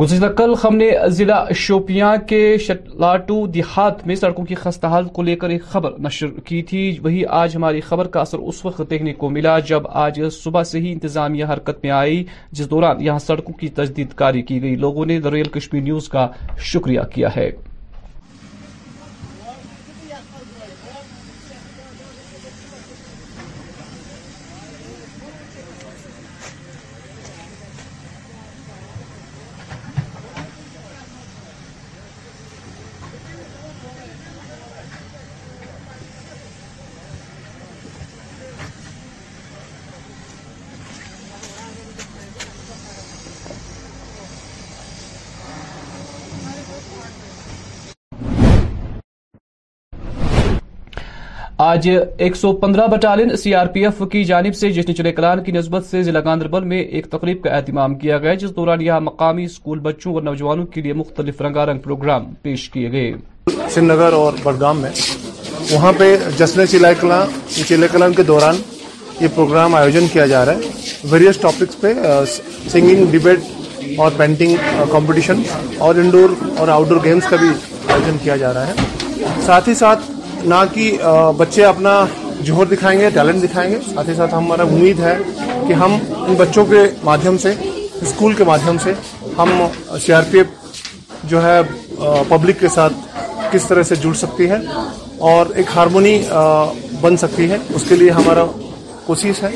گزشتہ 0.00 0.26
کل 0.36 0.52
ہم 0.62 0.74
نے 0.76 0.88
ضلع 1.16 1.36
شوپیاں 1.56 2.10
کے 2.28 2.40
شٹلاٹو 2.66 3.36
دیہات 3.54 4.06
میں 4.06 4.14
سڑکوں 4.16 4.44
کی 4.46 4.54
خستہ 4.54 4.86
حال 4.94 5.04
کو 5.14 5.22
لے 5.22 5.36
کر 5.42 5.50
ایک 5.50 5.62
خبر 5.70 5.92
نشر 6.06 6.30
کی 6.46 6.60
تھی 6.70 6.82
وہی 7.04 7.24
آج 7.38 7.56
ہماری 7.56 7.80
خبر 7.88 8.08
کا 8.14 8.20
اثر 8.20 8.38
اس 8.48 8.64
وقت 8.64 8.82
دیکھنے 8.90 9.12
کو 9.22 9.30
ملا 9.36 9.58
جب 9.70 9.86
آج 10.04 10.20
صبح 10.42 10.62
سے 10.72 10.80
ہی 10.80 10.92
انتظامیہ 10.92 11.44
حرکت 11.52 11.78
میں 11.82 11.90
آئی 12.00 12.22
جس 12.58 12.70
دوران 12.70 13.00
یہاں 13.04 13.18
سڑکوں 13.26 13.54
کی 13.60 13.68
تجدید 13.78 14.12
کاری 14.20 14.42
کی 14.50 14.60
گئی 14.62 14.74
لوگوں 14.84 15.06
نے 15.06 15.18
دا 15.24 15.30
ریل 15.30 15.48
کشمیر 15.56 15.82
نیوز 15.82 16.08
کا 16.16 16.26
شکریہ 16.72 17.00
کیا 17.14 17.34
ہے 17.36 17.50
آج 51.66 51.88
ایک 52.24 52.36
سو 52.36 52.52
پندرہ 52.56 52.86
battalion 52.88 53.36
C 53.42 53.52
R 53.60 53.66
P 53.74 53.84
F 53.84 54.02
کی 54.10 54.22
جانب 54.24 54.54
سے 54.56 54.70
جشن 54.72 54.94
چلے 54.96 55.12
کلان 55.12 55.42
کی 55.44 55.52
نسبت 55.52 55.86
سے 55.86 56.02
ضلع 56.08 56.20
گاندربل 56.24 56.64
میں 56.72 56.80
ایک 56.96 57.06
تقریب 57.10 57.42
کا 57.44 57.50
اہتمام 57.54 57.94
کیا 58.02 58.18
گیا 58.24 58.34
جس 58.42 58.54
دوران 58.56 58.80
یہاں 58.82 59.00
مقامی 59.06 59.44
اسکول 59.44 59.78
بچوں 59.88 60.12
اور 60.14 60.22
نوجوانوں 60.22 60.66
کے 60.74 60.80
لیے 60.82 60.92
مختلف 61.00 61.40
رنگا 61.42 61.64
رنگ 61.72 61.78
پروگرام 61.88 62.32
پیش 62.42 62.68
کیے 62.70 62.92
گئے 62.92 63.10
سری 63.70 63.84
نگر 63.86 64.12
اور 64.20 64.32
بڑگام 64.42 64.80
میں 64.80 64.90
وہاں 65.72 65.92
پہ 65.98 66.14
جشن 66.38 66.66
چلے 66.72 66.92
کلان 67.00 67.36
چلے 67.68 67.88
کلان 67.92 68.12
کے 68.16 68.22
دوران 68.32 68.56
یہ 69.20 69.28
پروگرام 69.34 69.74
آیوجن 69.74 70.06
کیا 70.12 70.26
جا 70.34 70.44
رہا 70.46 70.52
ہے 70.52 71.06
ویریس 71.12 71.38
ٹاپکس 71.46 71.80
پہ 71.80 71.92
سنگنگ 72.72 73.06
ڈبیٹ 73.18 73.96
اور 74.00 74.12
پینٹنگ 74.18 74.82
کمپٹیشن 74.92 75.42
اور 75.88 76.04
انڈور 76.04 76.42
اور 76.58 76.68
آؤٹ 76.76 76.88
ڈور 76.88 77.00
گیمز 77.04 77.28
کا 77.30 77.36
بھی 77.44 77.48
آیوجن 77.92 78.16
کیا 78.24 78.36
جا 78.44 78.54
رہا 78.54 78.66
ہے 78.66 79.40
ساتھ 79.46 79.68
ساتھ 79.78 80.10
ہی 80.10 80.14
نہ 80.44 80.54
کہ 80.72 80.90
بچے 81.36 81.64
اپنا 81.64 82.04
جوہر 82.44 82.66
دکھائیں 82.74 82.98
گے 83.00 83.08
ٹیلنٹ 83.14 83.42
دکھائیں 83.42 83.70
گے 83.70 83.78
ساتھ 83.94 84.08
ہی 84.08 84.14
ساتھ 84.14 84.34
ہمارا 84.34 84.62
امید 84.72 84.98
ہے 85.00 85.14
کہ 85.68 85.72
ہم 85.82 85.96
ان 86.26 86.34
بچوں 86.38 86.64
کے 86.70 86.82
مادھیم 87.04 87.38
سے 87.42 87.52
اسکول 88.02 88.32
کے 88.38 88.44
مادھیم 88.44 88.76
سے 88.84 88.92
ہم 89.38 89.48
سی 90.04 90.12
آر 90.12 90.22
پی 90.30 90.38
ایف 90.38 91.24
جو 91.30 91.42
ہے 91.42 91.58
پبلک 92.28 92.60
کے 92.60 92.68
ساتھ 92.74 92.92
کس 93.52 93.64
طرح 93.68 93.82
سے 93.88 93.94
جڑ 94.02 94.12
سکتی 94.24 94.48
ہے 94.50 94.56
اور 95.30 95.46
ایک 95.58 95.70
ہارمونی 95.76 96.18
بن 97.00 97.16
سکتی 97.22 97.50
ہے 97.50 97.56
اس 97.74 97.84
کے 97.88 97.96
لیے 97.96 98.10
ہمارا 98.18 98.44
کوشش 99.06 99.42
ہے 99.42 99.50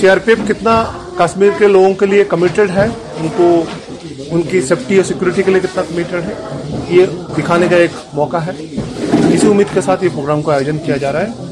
سی 0.00 0.08
آر 0.08 0.16
پی 0.24 0.32
ایف 0.32 0.46
کتنا 0.48 0.82
کشمیر 1.18 1.50
کے 1.58 1.66
لوگوں 1.68 1.92
کے 2.00 2.06
لیے 2.06 2.24
کمیٹیڈ 2.28 2.70
ہے 2.76 2.86
ان 3.16 3.28
کو 3.36 3.52
ان 4.30 4.42
کی 4.50 4.60
سیفٹی 4.68 4.96
اور 4.96 5.04
سیکورٹی 5.04 5.42
کے 5.42 5.50
لیے 5.50 5.60
کتنا 5.60 5.82
کمیٹیڈ 5.88 6.24
ہے 6.28 6.80
یہ 6.96 7.06
دکھانے 7.38 7.66
کا 7.70 7.76
ایک 7.76 7.90
موقع 8.14 8.36
ہے 8.46 8.52
اسی 9.12 9.46
امید 9.48 9.72
کے 9.74 9.80
ساتھ 9.80 10.02
یہ 10.04 10.08
پروگرام 10.14 10.42
کا 10.42 10.54
آیوجن 10.54 10.78
کیا 10.84 10.96
جا 11.00 11.12
رہا 11.12 11.26
ہے 11.26 11.50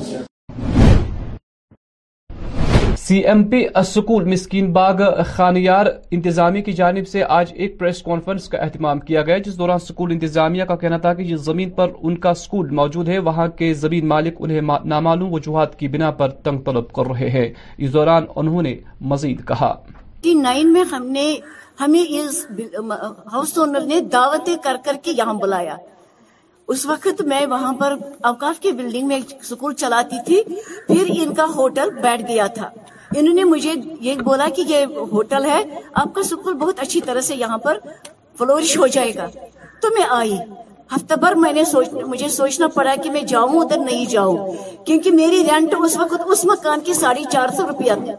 سی 2.99 3.17
M 3.29 3.43
P 3.51 3.63
school 3.77 4.25
Miskeen 4.31 4.73
Bagh 4.73 5.01
Khanyar 5.35 5.87
انتظامیہ 6.19 6.63
کی 6.63 6.73
جانب 6.81 7.09
سے 7.09 7.23
آج 7.37 7.53
ایک 7.55 7.79
پریس 7.79 8.03
کانفرنس 8.07 8.49
کا 8.49 8.59
اہتمام 8.65 9.01
کیا 9.09 9.23
گیا 9.29 9.39
جس 9.47 9.59
دوران 9.59 9.79
سکول 9.87 10.13
انتظامیہ 10.13 10.65
کا 10.69 10.77
کہنا 10.85 10.97
تھا 11.07 11.13
کہ 11.15 11.25
جس 11.25 11.41
زمین 11.45 11.71
پر 11.81 11.89
ان 12.03 12.19
کا 12.27 12.31
اسکول 12.41 12.71
موجود 12.81 13.09
ہے 13.09 13.19
وہاں 13.29 13.47
کے 13.59 13.73
زمین 13.85 14.07
مالک 14.09 14.37
انہیں 14.41 14.61
نامعلوم 14.95 15.33
وجوہات 15.35 15.79
کی 15.79 15.89
بنا 15.97 16.11
پر 16.23 16.31
تنگ 16.45 16.63
طلب 16.67 16.93
کر 16.99 17.11
رہے 17.15 17.31
ہیں 17.31 17.49
اس 17.79 17.93
دوران 17.93 18.25
انہوں 18.37 18.63
نے 18.69 18.75
مزید 19.13 19.47
کہا 19.49 19.75
جی، 20.25 20.33
نائن 20.41 20.73
میں 20.73 20.83
ہم 20.93 21.07
نے 21.13 21.31
ہمیں 21.81 22.03
اس 22.09 22.45
ہاؤس 23.33 23.57
اونر 23.59 23.81
نے 23.87 24.01
دعوتیں 24.13 24.57
کر 24.65 24.77
کر 24.85 24.97
کے 25.03 25.11
یہاں 25.17 25.35
بلایا 25.43 25.77
اس 26.73 26.85
وقت 26.87 27.21
میں 27.31 27.39
وہاں 27.51 27.73
پر 27.79 27.95
اوقاف 28.29 28.59
کے 28.63 28.71
بلڈنگ 28.81 29.07
میں 29.13 29.17
ایک 29.17 29.45
سکول 29.45 29.73
چلاتی 29.83 30.17
تھی 30.27 30.43
پھر 30.89 31.09
ان 31.23 31.33
کا 31.35 31.45
ہوٹل 31.55 31.91
بیٹھ 32.03 32.23
گیا 32.29 32.47
تھا 32.59 32.69
انہوں 33.21 33.35
نے 33.35 33.45
مجھے 33.53 33.73
یہ 34.09 34.21
بولا 34.29 34.47
کہ 34.57 34.63
یہ 34.73 34.95
ہوٹل 35.13 35.45
ہے 35.51 35.61
آپ 36.03 36.15
کا 36.15 36.23
سکول 36.29 36.55
بہت 36.61 36.81
اچھی 36.87 37.01
طرح 37.09 37.21
سے 37.31 37.37
یہاں 37.37 37.59
پر 37.65 37.79
فلورش 38.39 38.77
ہو 38.83 38.87
جائے 38.99 39.15
گا 39.15 39.27
تو 39.83 39.89
میں 39.97 40.05
آئی 40.19 40.37
ہفتہ 40.95 41.15
بھر 41.25 41.35
میں 41.47 41.53
نے 41.59 41.63
مجھے 42.13 42.29
سوچنا 42.37 42.69
پڑا 42.75 42.95
کہ 43.03 43.11
میں 43.17 43.23
جاؤں 43.33 43.59
ادھر 43.65 43.79
نہیں 43.91 44.05
جاؤں 44.13 44.53
کیونکہ 44.87 45.11
میری 45.23 45.43
رینٹ 45.51 45.75
اس 45.79 45.97
وقت 46.05 46.23
اس 46.37 46.45
مکان 46.53 46.81
کی 46.89 46.95
ساڑھے 47.01 47.25
چار 47.33 47.55
سو 47.57 47.67
روپیہ 47.69 47.99
تھی 48.05 48.13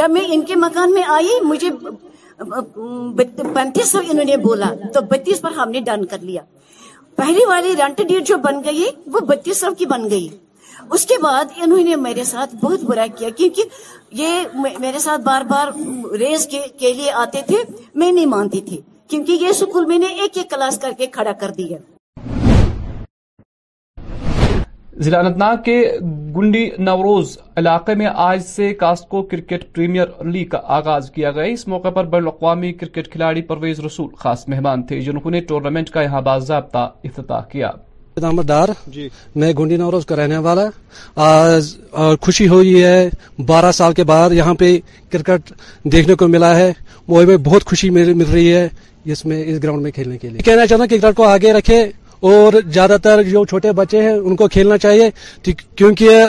جب 0.00 0.10
میں 0.16 0.20
ان 0.34 0.44
کے 0.50 0.56
مکان 0.66 0.94
میں 0.94 1.02
آئی 1.18 1.40
مجھے 1.52 1.70
پینتیس 3.36 3.94
انہوں 4.02 4.24
نے 4.24 4.36
بولا 4.48 4.72
تو 4.94 5.00
بتیس 5.14 5.40
پر 5.40 5.52
ہم 5.62 5.70
نے 5.70 5.80
ڈن 5.90 6.04
کر 6.12 6.28
لیا 6.30 6.42
پہلی 7.16 7.44
والی 7.48 7.74
رینٹ 7.78 8.00
ڈیٹ 8.08 8.26
جو 8.26 8.36
بن 8.44 8.60
گئی 8.64 8.86
وہ 9.12 9.20
بتیس 9.26 9.60
سو 9.60 9.72
کی 9.78 9.86
بن 9.86 10.08
گئی 10.10 10.26
اس 10.92 11.04
کے 11.06 11.14
بعد 11.22 11.52
انہوں 11.62 11.84
نے 11.84 11.96
میرے 12.06 12.24
ساتھ 12.32 12.54
بہت 12.64 12.80
برا 12.88 13.06
کیا 13.18 13.28
کیونکہ 13.36 13.62
یہ 14.20 14.78
میرے 14.80 14.98
ساتھ 15.06 15.20
بار 15.30 15.42
بار 15.50 15.68
ریز 16.20 16.46
کے 16.80 16.92
لیے 16.92 17.10
آتے 17.24 17.42
تھے 17.46 17.62
میں 17.94 18.10
نہیں 18.12 18.26
مانتی 18.36 18.60
تھی 18.68 18.80
کیونکہ 19.10 19.32
یہ 19.44 19.52
سکول 19.62 19.86
میں 19.86 19.98
نے 19.98 20.06
ایک 20.24 20.36
ایک 20.38 20.50
کلاس 20.50 20.78
کر 20.82 20.92
کے 20.98 21.06
کھڑا 21.18 21.32
کر 21.40 21.50
دیا 21.58 21.78
ضلع 25.02 25.18
انتناگ 25.20 25.56
کے 25.64 25.80
گنڈی 26.36 26.68
نوروز 26.78 27.36
علاقے 27.56 27.94
میں 27.98 28.06
آج 28.24 28.42
سے 28.46 28.72
کاسکو 28.80 29.22
کرکٹ 29.30 29.64
پریمیئر 29.74 30.24
لیگ 30.32 30.46
کا 30.48 30.60
آغاز 30.76 31.10
کیا 31.14 31.30
گیا 31.32 31.42
اس 31.52 31.66
موقع 31.68 31.88
پر 31.96 32.04
بین 32.12 32.22
الاقوامی 32.22 32.72
کرکٹ 32.80 33.08
کھلاڑی 33.12 33.42
پرویز 33.48 33.80
رسول 33.86 34.08
خاص 34.18 34.46
مہمان 34.48 34.82
تھے 34.86 35.00
جنہوں 35.00 35.30
نے 35.30 35.40
ٹورنامنٹ 35.48 35.90
کا 35.90 36.02
یہاں 36.02 36.20
باضابطہ 36.30 36.88
افتتاح 37.04 37.40
کیا 37.52 37.70
دار 38.48 38.68
جی۔ 38.94 39.08
میں 39.40 39.52
گنڈی 39.58 39.76
نوروز 39.76 40.04
کا 40.06 40.16
رہنے 40.16 40.36
والا 40.46 40.68
آج 41.24 41.74
خوشی 42.24 42.46
ہوئی 42.48 42.82
ہے 42.82 43.00
بارہ 43.46 43.72
سال 43.80 43.92
کے 43.94 44.04
بعد 44.12 44.30
یہاں 44.32 44.54
پہ 44.58 44.76
کرکٹ 45.12 45.52
دیکھنے 45.92 46.14
کو 46.18 46.28
ملا 46.34 46.54
ہے 46.56 46.72
وہ 47.08 47.22
بہت 47.44 47.64
خوشی 47.70 47.90
مل 47.98 48.22
رہی 48.32 48.52
ہے 48.54 48.68
اس 49.12 49.24
میں 49.26 49.42
اس 49.46 49.62
گراؤنڈ 49.62 49.82
میں 49.82 49.90
کھیلنے 49.94 50.18
کے 50.18 50.28
لیے 50.28 50.42
کہنا 50.44 50.66
چاہتا 50.66 50.82
ہوں 50.90 51.00
کرکٹ 51.00 51.16
کو 51.16 51.24
آگے 51.28 51.52
رکھے 51.52 51.82
اور 52.30 52.52
زیادہ 52.74 52.96
تر 53.02 53.22
جو 53.22 53.44
چھوٹے 53.44 53.70
بچے 53.78 54.00
ہیں 54.02 54.12
ان 54.12 54.36
کو 54.36 54.46
کھیلنا 54.52 54.76
چاہیے 54.84 55.08
کیونکہ 55.76 56.22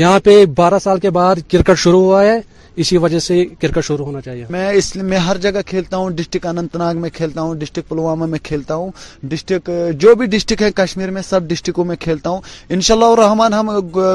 یہاں 0.00 0.18
پہ 0.24 0.44
بارہ 0.56 0.78
سال 0.82 0.98
کے 1.04 1.10
بعد 1.16 1.36
کرکٹ 1.52 1.78
شروع 1.84 2.00
ہوا 2.00 2.22
ہے 2.24 2.38
اسی 2.82 2.96
وجہ 2.98 3.18
سے 3.18 3.44
کرکٹ 3.60 3.84
شروع 3.84 4.04
ہونا 4.06 4.20
چاہیے 4.20 4.44
میں 4.50 4.68
اس 4.78 4.94
میں 4.96 5.18
ہر 5.18 5.36
جگہ 5.42 5.60
کھیلتا 5.66 5.96
ہوں 5.96 6.10
ڈسٹرکٹ 6.16 6.46
اننت 6.46 6.76
ناگ 6.76 6.96
میں 7.00 7.10
کھیلتا 7.14 7.40
ہوں 7.42 7.54
ڈسٹرکٹ 7.60 7.88
پلوامہ 7.88 8.26
میں 8.32 8.38
کھیلتا 8.44 8.74
ہوں 8.74 8.90
ڈسٹرکٹ 9.28 9.70
جو 10.00 10.14
بھی 10.14 10.26
ڈسٹرکٹ 10.36 10.62
ہے 10.62 10.70
کشمیر 10.82 11.10
میں 11.16 11.22
سب 11.28 11.48
ڈسٹرکوں 11.48 11.84
میں 11.84 11.96
کھیلتا 12.00 12.30
ہوں 12.30 12.80
شاء 12.80 12.94
اللہ 12.94 13.14
رحمان 13.22 13.52
ہم 13.54 13.70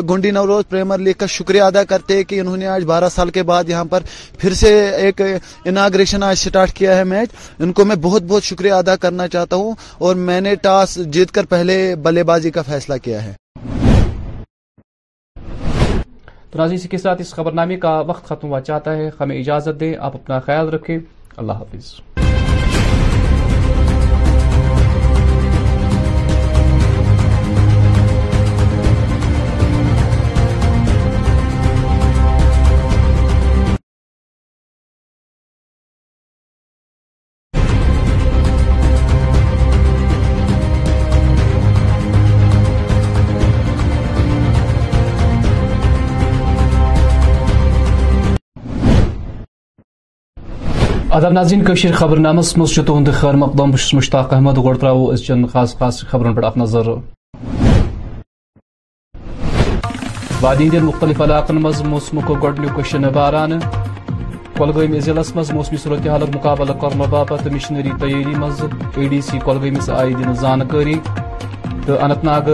گنڈی 0.10 0.32
نوروز 0.32 0.70
پریمر 0.70 0.98
لیگ 0.98 1.14
کا 1.18 1.26
شکریہ 1.36 1.62
ادا 1.62 1.84
کرتے 1.90 2.18
ہیں 2.18 2.24
کہ 2.30 2.40
انہوں 2.42 2.58
نے 2.58 2.68
آج 2.68 2.84
بارہ 2.94 3.10
سال 3.16 3.30
کے 3.38 3.44
بعد 3.52 3.70
یہاں 3.70 3.86
پر 3.94 4.04
پھر 4.40 4.54
سے 4.64 4.74
ایک 4.98 5.22
اناگریشن 5.22 6.24
آج 6.24 6.36
اسٹارٹ 6.46 6.74
کیا 6.78 6.98
ہے 6.98 7.04
میچ 7.16 7.30
ان 7.60 7.74
کو 7.74 7.86
میں 7.86 7.96
بہت 8.02 8.22
بہت 8.28 8.44
شکریہ 8.44 8.74
ادا 8.74 8.96
کرنا 9.06 9.28
چاہتا 9.28 9.56
ہوں 9.56 9.74
اور 10.06 10.16
میں 10.28 10.42
نے 10.42 10.56
ٹاس 10.62 10.98
جیت 11.14 11.32
کر 11.36 11.46
پہلے 11.50 11.96
بلے 12.04 12.24
بازی 12.32 12.52
کا 12.56 12.62
فیصلہ 12.70 12.96
کیا 13.04 13.24
ہے 13.26 13.34
تو 16.56 16.62
اسی 16.74 16.88
کے 16.88 16.98
ساتھ 16.98 17.22
اس 17.22 17.34
خبر 17.36 17.52
نامے 17.60 17.78
کا 17.86 18.00
وقت 18.08 18.26
ختم 18.30 18.48
ہوا 18.48 18.60
چاہتا 18.70 18.96
ہے 18.98 19.10
ہمیں 19.20 19.38
اجازت 19.40 19.80
دیں 19.80 19.94
آپ 20.10 20.16
اپنا 20.16 20.40
خیال 20.48 20.70
رکھیں 20.74 20.98
اللہ 21.38 21.54
حافظ 21.64 21.94
ادب 51.16 51.32
ناظرین 51.32 51.64
کشیر 51.66 51.92
خبر 51.96 52.18
نامس 52.20 52.58
مز 52.58 52.72
تہد 52.88 53.10
خیر 53.20 53.34
مقدم 53.42 53.72
بش 53.72 53.94
مشتاق 53.94 54.34
احمد 54.34 54.58
گوڑ 54.64 54.74
ترو 54.78 55.16
چن 55.26 55.46
خاص 55.52 55.76
خاص 55.80 56.00
خبرن 56.10 56.34
پہ 56.36 56.42
پھ 56.54 56.58
نظر 56.62 56.88
وادی 60.42 60.68
ہند 60.74 60.84
مختلف 60.88 61.22
علاقن 61.22 61.62
مز 61.64 61.82
موسم 61.92 62.20
كو 62.26 62.36
گوڈنی 62.42 63.08
باران 63.14 63.60
چنبار 63.70 65.00
ضلع 65.06 65.22
مز 65.36 65.52
موسمی 65.54 65.78
صورتحال 65.84 66.24
مقابلہ 66.36 66.74
کرنے 66.82 67.08
باپت 67.10 67.48
مشنری 67.54 67.92
تیاری 68.00 68.36
مز 68.40 68.62
اے 68.98 69.08
ڈی 69.10 69.22
سی 69.30 69.40
کلگمس 69.46 69.90
آئی 70.00 70.14
دن 70.24 70.34
زانکاری 70.42 71.00
تو 71.86 71.98
انت 72.06 72.24
ناگ 72.24 72.50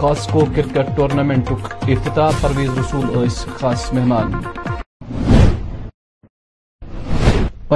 کاسکو 0.00 0.44
کرکٹ 0.56 0.96
ٹورنامنٹ 0.96 1.52
افتتاح 1.52 2.30
پرویز 2.40 2.78
رسول 2.78 3.28
خاص 3.60 3.92
مہمان 3.92 4.40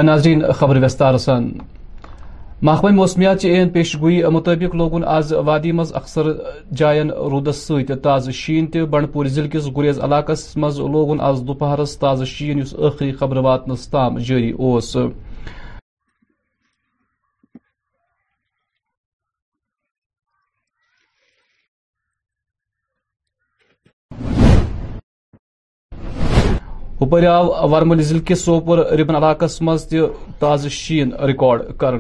ناظرین 0.02 0.42
خبر 0.58 0.82
وستار 0.82 1.14
محکمہ 2.62 2.90
موسمیات 2.94 3.44
این 3.44 3.68
پیش 3.70 3.94
گوئی 4.00 4.22
مطابق 4.32 4.74
لوگن 4.74 5.04
آز 5.14 5.32
وادی 5.46 5.72
مز 5.72 5.92
اکثر 5.96 6.30
جائن 6.76 7.10
رودس 7.30 7.62
ست 7.70 7.92
تازہ 8.02 8.76
بنڈ 8.90 9.12
پور 9.12 9.26
ضلع 9.36 9.46
کس 9.52 9.68
گریز 9.76 10.00
علاقہ 10.04 10.32
مز 10.60 10.80
لوگ 10.80 11.20
آز 11.30 11.42
دوپہرس 11.46 11.96
تازہ 11.98 12.24
شینری 12.36 13.12
خبر 13.20 13.36
واتنس 13.44 13.88
تام 13.90 14.18
جاری 14.28 14.52
ہپ 27.00 27.14
آو 27.28 27.68
ورمل 27.70 28.02
ضلع 28.02 28.18
کس 28.26 28.40
سوپور 28.44 28.78
ربن 28.98 29.14
علاقہ 29.16 29.44
می 29.64 29.74
تازہ 30.38 30.68
شین 30.76 31.10
ریکارڈ 31.26 31.62
کر 31.78 31.94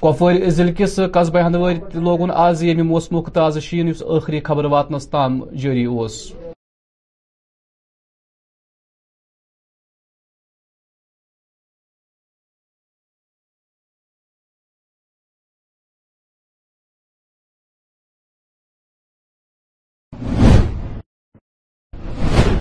کپور 0.00 0.32
ضلع 0.48 0.72
کس 0.78 0.98
قصبہ 1.14 1.40
ہندو 1.46 1.68
لوگن 2.00 2.30
آز 2.46 2.62
یمہ 2.64 2.82
موسم 2.82 3.20
تازہ 3.32 3.60
شین 3.70 3.88
اس 3.88 3.98
شینری 4.02 4.40
خبر 4.44 4.64
واتنس 4.72 5.08
تام 5.10 5.38
جاری 5.62 5.84
اس 5.84 6.20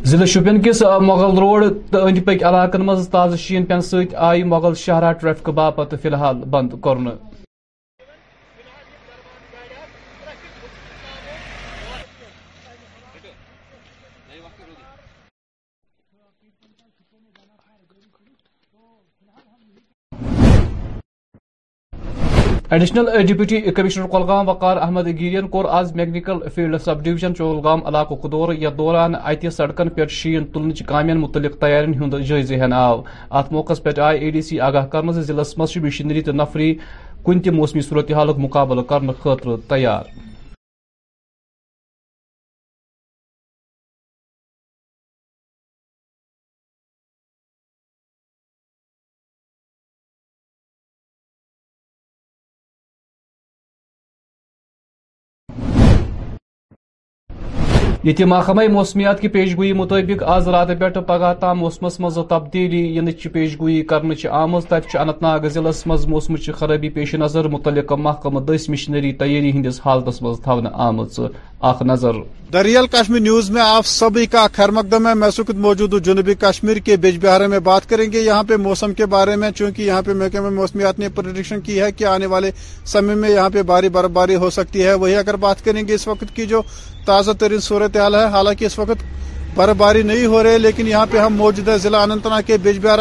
ضلع 0.07 0.25
شپین 0.31 0.59
کس 0.65 0.81
مغل 1.03 1.37
روڈ 1.39 1.63
تو 1.91 2.03
اند 2.05 2.17
پک 2.25 2.43
علاقن 2.49 2.81
مز 2.85 3.07
تازہ 3.11 3.35
شین 3.43 3.65
پین 3.71 3.79
پہ 3.91 4.15
آئی 4.27 4.43
مغل 4.51 4.75
شہرہ 4.85 5.11
ٹریفک 5.21 5.49
باپت 5.57 5.95
فی 6.01 6.07
الحال 6.09 6.37
بند 6.53 6.71
كور 6.81 6.97
additional 22.75 23.05
deputy 23.27 23.59
commissioner 23.75 24.07
Kulgam 24.11 24.47
Waqar 24.47 24.77
Ahmad 24.77 25.05
گیرین 25.19 25.47
کور 25.49 25.65
آز 25.77 25.93
mechanical 25.95 26.39
field 26.55 26.75
sub 26.85 27.03
division 27.03 27.35
Chawalgam 27.35 27.85
علاقہ 27.87 28.27
دور 28.31 28.53
یتھ 28.61 28.77
دوران 28.77 29.15
اتہ 29.21 29.49
سڑکن 29.57 29.89
پہ 29.95 30.07
شین 30.17 30.45
تلنچ 30.53 30.81
کامین 30.87 31.17
متعلق 31.19 31.57
تیارین 31.61 31.93
ہند 32.01 32.13
جائزہ 32.27 32.55
ہن 32.65 32.73
آو 32.81 33.01
ات 33.39 33.51
موقع 33.53 33.73
پہ 33.83 33.99
آئی 34.09 34.19
اے 34.23 34.31
ڈی 34.31 34.41
سی 34.49 34.59
آگاہ 34.69 34.85
كر 34.93 35.11
ضلع 35.21 35.43
مشینری 35.85 36.21
تو 36.27 36.31
نفری 36.41 36.73
کن 37.25 37.39
تہ 37.43 37.49
موسمی 37.61 37.81
صورتحال 37.89 38.33
مقابلہ 38.37 38.81
کرنے 38.89 39.13
خاطر 39.23 39.55
تیار 39.69 40.11
یتھیا 58.07 58.25
محکمہ 58.27 58.61
موسمیات 58.71 59.19
کی 59.21 59.27
پیش 59.27 59.55
گوئی 59.57 59.71
مطابق 59.77 60.21
آز 60.33 60.47
رات 60.49 60.67
پہ 60.79 60.89
پگہ 61.07 61.31
تام 61.39 61.59
مز 61.99 62.17
تبدیلی 62.29 62.79
پیش 63.33 63.57
گوئی 63.59 63.75
یعنی 63.75 63.83
پیشگوئی 63.93 64.27
آمز 64.41 64.65
تب 64.67 64.97
انت 64.99 65.21
ناگ 65.21 65.47
ضلع 65.53 65.69
مز 65.87 66.05
موسم 66.13 66.35
چی 66.45 66.51
خرابی 66.59 66.89
پیش 66.99 67.13
نظر 67.23 67.47
متعلق 67.55 67.91
محکمہ 68.05 68.39
دس 68.51 68.69
مشنری 68.69 69.11
تیاری 69.23 69.49
ہندس 69.55 69.79
حالت 69.85 70.23
اخ 71.69 71.81
نظر 71.91 72.15
دریال 72.53 72.87
کشمیر 72.91 73.19
نیوز 73.21 73.49
میں 73.51 73.61
آپ 73.61 73.85
سبھی 73.85 74.25
کا 74.31 74.45
خیر 74.55 74.71
مقدم 74.77 75.07
ہے 75.07 75.13
میں 75.21 75.29
سکت 75.39 75.55
موجود 75.67 75.93
ہوں 75.93 75.99
جنوبی 76.07 76.33
کشمیر 76.39 76.77
کے 76.85 76.95
بیج 77.03 77.17
بہارے 77.25 77.47
میں 77.53 77.59
بات 77.69 77.89
کریں 77.89 78.11
گے 78.11 78.19
یہاں 78.21 78.43
پہ 78.49 78.55
موسم 78.67 78.93
کے 79.01 79.05
بارے 79.15 79.35
میں 79.41 79.51
چونکہ 79.55 79.81
یہاں 79.81 80.01
پہ 80.05 80.13
محکمہ 80.23 80.49
موسمیات 80.61 80.99
نے 80.99 81.09
پروڈکشن 81.15 81.61
کی 81.65 81.81
ہے 81.81 81.91
کہ 81.97 82.05
آنے 82.17 82.25
والے 82.35 82.51
سمے 82.93 83.15
میں 83.21 83.29
یہاں 83.29 83.49
پہ 83.53 83.63
بھاری 83.71 83.89
باری 84.15 84.35
ہو 84.45 84.49
سکتی 84.59 84.83
ہے 84.87 84.93
وہی 85.03 85.15
اگر 85.23 85.35
بات 85.47 85.65
کریں 85.65 85.87
گے 85.87 85.93
اس 85.93 86.07
وقت 86.07 86.35
کی 86.35 86.45
جو 86.53 86.61
تازہ 87.07 87.31
ترین 87.39 87.59
صورتحال 87.71 88.15
ہے 88.15 88.23
حالانکہ 88.35 88.65
اس 88.65 88.77
وقت 88.79 89.03
برف 89.55 89.75
باری 89.77 90.01
نہیں 90.07 90.25
ہو 90.31 90.41
رہی 90.43 90.57
لیکن 90.57 90.87
یہاں 90.87 91.05
پہ 91.11 91.17
ہم 91.17 91.33
موجودہ 91.35 91.75
ضلع 91.83 92.01
انتنا 92.07 92.39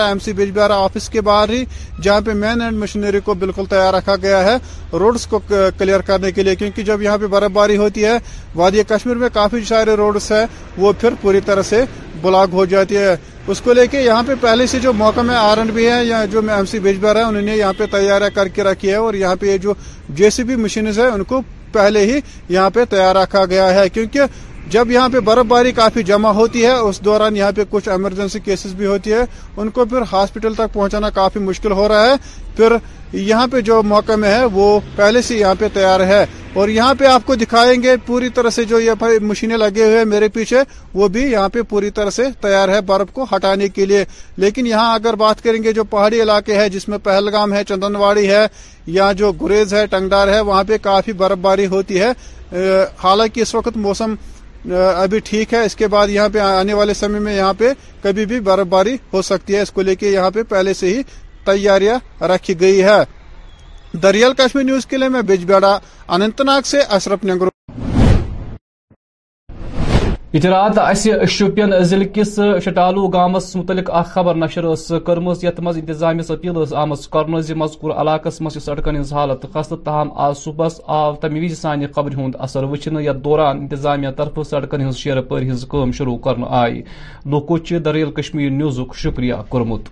ایم 0.07 0.19
سی 0.27 0.33
بیج 0.38 0.51
بہارا 0.55 0.77
آفس 0.83 1.09
کے 1.14 1.21
باہر 1.29 1.51
ہی 1.51 1.64
جہاں 2.03 2.21
پہ 2.27 2.33
مین 2.42 2.61
اینڈ 2.62 2.79
مشینری 2.83 3.21
کو 3.25 3.35
بالکل 3.42 3.64
تیار 3.71 3.92
رکھا 3.95 4.14
گیا 4.23 4.42
ہے 4.45 4.57
روڈز 5.03 5.27
کو 5.33 5.38
کلیئر 5.79 6.01
کرنے 6.11 6.31
کے 6.37 6.42
لیے 6.42 6.55
کیونکہ 6.61 6.83
جب 6.90 7.03
یہاں 7.03 7.19
پہ 7.23 7.27
برف 7.35 7.51
باری 7.57 7.77
ہوتی 7.77 8.05
ہے 8.05 8.16
وادی 8.62 8.83
کشمیر 8.95 9.16
میں 9.25 9.29
کافی 9.35 9.64
سارے 9.73 9.95
روڈز 10.03 10.31
ہے 10.33 10.45
وہ 10.85 10.92
پھر 11.01 11.14
پوری 11.23 11.40
طرح 11.47 11.62
سے 11.73 11.83
بلاک 12.23 12.55
ہو 12.61 12.64
جاتی 12.73 12.97
ہے 12.97 13.14
اس 13.53 13.61
کو 13.64 13.73
لے 13.73 13.87
کے 13.87 14.01
یہاں 14.01 14.23
پہ 14.27 14.35
پہلے 14.40 14.66
سے 14.71 14.79
جو 14.87 14.92
موقع 15.03 15.21
میں 15.31 15.37
آر 15.37 15.59
اینڈ 15.59 15.73
بی 15.75 15.88
ہے 15.90 16.05
یا 16.05 16.25
جو 16.33 16.40
ایم 16.57 16.64
سی 16.71 16.79
بیج 16.87 16.99
بہار 17.01 17.16
ہے 17.16 17.23
انہوں 17.29 17.42
نے 17.51 17.57
یہاں 17.57 17.73
پہ 17.79 17.87
تیاریاں 17.92 18.31
کر 18.35 18.49
کے 18.55 18.62
رکھی 18.71 18.90
ہے 18.90 18.95
اور 19.07 19.14
یہاں 19.25 19.37
پہ 19.40 19.51
یہ 19.53 19.59
جو 19.66 19.75
جے 20.21 20.31
سی 20.37 20.42
بھی 20.51 20.57
مشینز 20.66 20.99
ہیں 21.01 21.07
ان 21.11 21.25
کو 21.33 21.40
پہلے 21.77 22.05
ہی 22.11 22.19
یہاں 22.57 22.69
پہ 22.77 22.85
تیار 22.95 23.15
رکھا 23.23 23.45
گیا 23.55 23.73
ہے 23.79 23.89
کیونکہ 23.95 24.45
جب 24.70 24.90
یہاں 24.90 25.09
پہ 25.09 25.20
برف 25.24 25.44
باری 25.48 25.72
کافی 25.72 26.02
جمع 26.02 26.31
ہوتی 26.35 26.64
ہے 26.64 26.70
اس 26.72 27.00
دوران 27.05 27.37
یہاں 27.37 27.50
پہ 27.57 27.62
کچھ 27.70 27.88
ایمرجنسی 27.88 28.38
کیسز 28.44 28.72
بھی 28.74 28.87
ہوتی 28.87 29.12
ہے 29.12 29.20
ان 29.61 29.68
کو 29.74 29.85
پھر 29.90 30.02
ہاسپٹل 30.12 30.55
تک 30.55 30.72
پہنچانا 30.72 31.11
کافی 31.14 31.40
مشکل 31.40 31.72
ہو 31.72 31.87
رہا 31.88 32.07
ہے 32.09 32.14
پھر 32.57 32.72
یہاں 33.12 33.46
پہ 33.50 33.61
جو 33.68 33.83
موقع 33.83 34.12
میں 34.20 34.33
ہے 34.35 34.44
وہ 34.52 34.66
پہلے 34.96 35.22
سے 35.22 35.37
یہاں 35.38 35.55
پہ 35.59 35.66
تیار 35.74 36.00
ہے 36.07 36.24
اور 36.61 36.68
یہاں 36.68 36.94
پہ 36.98 37.05
آپ 37.07 37.26
کو 37.26 37.35
دکھائیں 37.35 37.83
گے 37.83 37.94
پوری 38.07 38.29
طرح 38.35 38.50
سے 38.50 38.64
جو 38.72 38.81
یہ 38.81 39.02
مشینیں 39.22 39.57
ہوئے 39.57 39.96
ہیں 39.96 40.05
میرے 40.12 40.29
پیچھے 40.38 40.62
وہ 40.94 41.09
بھی 41.16 41.22
یہاں 41.31 41.48
پہ 41.52 41.62
پوری 41.68 41.90
طرح 41.98 42.11
سے 42.18 42.24
تیار 42.42 42.68
ہے 42.74 42.81
برف 42.87 43.12
کو 43.14 43.26
ہٹانے 43.35 43.68
کے 43.76 43.87
لیے 43.87 44.05
لیکن 44.44 44.66
یہاں 44.66 44.92
اگر 44.94 45.14
بات 45.24 45.42
کریں 45.42 45.62
گے 45.62 45.72
جو 45.72 45.85
پہاڑی 45.90 46.22
علاقے 46.22 46.59
ہیں 46.61 46.68
جس 46.76 46.88
میں 46.88 46.98
پہلگام 47.05 47.52
ہے 47.55 47.64
چندن 47.68 47.96
واڑی 47.96 48.31
ہے 48.31 48.46
یا 48.98 49.11
جو 49.22 49.33
گریز 49.42 49.74
ہے 49.74 49.87
ٹنگڈار 49.90 50.29
ہے 50.35 50.40
وہاں 50.48 50.64
پہ 50.68 50.76
کافی 50.83 51.12
برف 51.22 51.38
باری 51.42 51.66
ہوتی 51.76 52.00
ہے 52.00 52.11
حالانکہ 53.02 53.40
اس 53.40 53.55
وقت 53.55 53.76
موسم 53.87 54.14
ابھی 54.74 55.18
ٹھیک 55.24 55.52
ہے 55.55 55.64
اس 55.64 55.76
کے 55.76 55.87
بعد 55.88 56.09
یہاں 56.09 56.29
پہ 56.33 56.38
آنے 56.38 56.74
والے 56.74 56.94
سمے 56.94 57.18
میں 57.20 57.37
یہاں 57.37 57.52
پہ 57.59 57.72
کبھی 58.02 58.26
بھی 58.26 58.40
برف 58.48 58.66
باری 58.68 58.96
ہو 59.12 59.22
سکتی 59.31 59.55
ہے 59.55 59.61
اس 59.62 59.70
کو 59.72 59.83
لے 59.83 59.94
کے 59.96 60.09
یہاں 60.11 60.31
پہ 60.35 60.42
پہلے 60.48 60.74
سے 60.74 60.94
ہی 60.94 61.02
تیاریاں 61.46 61.98
رکھی 62.35 62.61
گئی 62.61 62.83
ہے 62.85 63.00
دریال 64.02 64.33
کشمیر 64.38 64.64
نیوز 64.64 64.87
کے 64.87 64.96
لیے 64.96 65.09
میں 65.09 65.22
بیڑا 65.46 65.79
اننت 66.14 66.40
ناگ 66.46 66.62
سے 66.66 66.81
اشرف 66.98 67.24
نگرو 67.24 67.50
یہ 70.37 70.49
رات 70.51 70.79
اس 70.79 71.07
شوپین 71.35 71.70
ضلع 71.90 72.05
کس 72.14 72.35
شٹالو 72.64 73.07
گامس 73.14 73.44
متعلق 73.57 73.90
اخ 74.01 74.12
خبر 74.14 74.35
نشر 74.42 74.99
قرم 75.07 75.29
یت 75.42 75.61
مز 75.64 75.77
انتظامیہس 75.79 76.31
اپیل 76.31 76.57
آمت 76.83 77.07
کر 77.12 77.25
مذکور 77.62 77.90
علاقہ 78.03 78.29
مز 78.44 78.57
سڑکن 78.64 78.96
حالت 79.12 79.46
خستہ 79.55 79.75
تاہم 79.85 80.09
آو 80.27 80.33
صبح 80.44 80.68
آو 81.01 81.14
تمہ 81.22 81.44
وز 81.44 81.59
سان 81.59 81.87
خبری 81.94 82.14
ہند 82.22 82.35
اثر 82.46 82.64
وچھنے 82.72 83.03
یت 83.05 83.25
دوران 83.25 83.57
انتظامیہ 83.59 84.09
طرف 84.16 84.38
سڑکن 84.51 84.88
ہز 84.88 84.96
شیر 85.05 85.18
ہز 85.53 85.64
کم 85.72 85.92
شروع 85.99 86.16
کرنے 86.25 86.46
آئی 86.62 86.83
لوکو 87.31 87.57
دریل 87.88 88.11
کشمیر 88.20 88.51
نیوزک 88.61 88.94
شکریہ 89.05 89.35
کورمت 89.49 89.88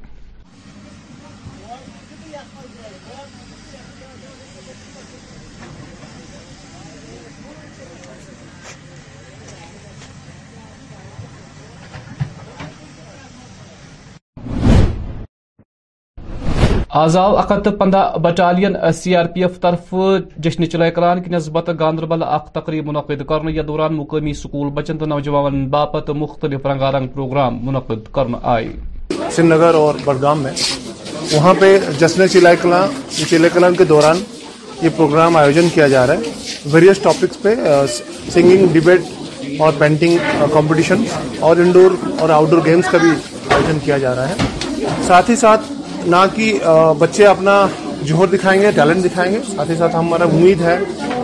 آزاو 16.99 17.37
اکت 17.39 17.67
پندہ 17.79 18.01
battalion 18.23 18.75
C 18.95 19.15
R 19.17 19.27
P 19.35 19.43
F 19.43 19.59
طرف 19.61 19.95
جشن 20.45 20.65
چلائے 20.71 20.91
کلان 20.99 21.23
کی 21.23 21.31
نسبت 21.31 21.71
گاندربل 21.79 22.23
اخ 22.23 22.43
تقریب 22.55 22.87
منعقد 22.89 23.23
کرنے 23.29 23.53
یا 23.53 23.63
دوران 23.69 23.95
مقامی 23.95 24.33
سکول 24.43 24.69
بچن 24.75 24.99
تو 24.99 25.07
نوجوان 25.07 25.67
باپت 25.71 26.11
مختلف 26.21 26.67
رنگا 26.67 26.91
رنگ 26.99 27.09
پروگرام 27.15 27.59
منعقد 27.67 28.13
کرنے 28.15 28.39
آئے 28.55 28.69
سری 29.37 29.47
نگر 29.47 29.75
اور 29.81 29.95
بڑگام 30.05 30.43
میں 30.43 30.53
وہاں 31.33 31.55
پہ 31.61 31.77
جشن 32.01 32.29
چلائے 32.33 32.57
چلائے 33.31 33.49
کلان 33.55 33.75
کے 33.77 33.85
دوران 33.95 34.23
یہ 34.83 34.89
پروگرام 34.97 35.37
آیوجن 35.37 35.69
کیا 35.75 35.89
جا 35.97 36.07
رہا 36.07 36.15
ہے 36.19 36.71
ویریس 36.73 36.99
ٹاپکس 37.11 37.43
پہ 37.43 37.55
سنگنگ 37.97 38.67
ڈبیٹ 38.81 39.61
اور 39.61 39.73
پینٹنگ 39.79 40.43
کمپٹیشن 40.55 41.05
اور 41.49 41.57
انڈور 41.67 42.05
اور 42.21 42.31
آؤٹ 42.41 42.51
ڈور 42.51 42.65
گیمز 42.67 42.89
کا 42.91 42.99
بھی 43.03 43.11
آیوجن 43.55 43.79
کیا 43.85 43.99
جا 44.07 44.15
رہا 44.17 44.29
ہے 44.29 45.03
ساتھ 45.07 45.31
ہی 45.31 45.37
ساتھ 45.47 45.73
نہ 46.11 46.17
کہ 46.35 46.53
بچے 46.99 47.27
اپنا 47.27 47.67
جوہر 48.07 48.27
دکھائیں 48.37 48.61
گے 48.63 48.71
ٹیلنٹ 48.77 49.05
دکھائیں 49.05 49.31
گے 49.33 49.39
ساتھ 49.55 49.71
ہی 49.71 49.77
ساتھ 49.77 49.95
ہمارا 49.97 50.25
امید 50.33 50.61
ہے 50.61 50.77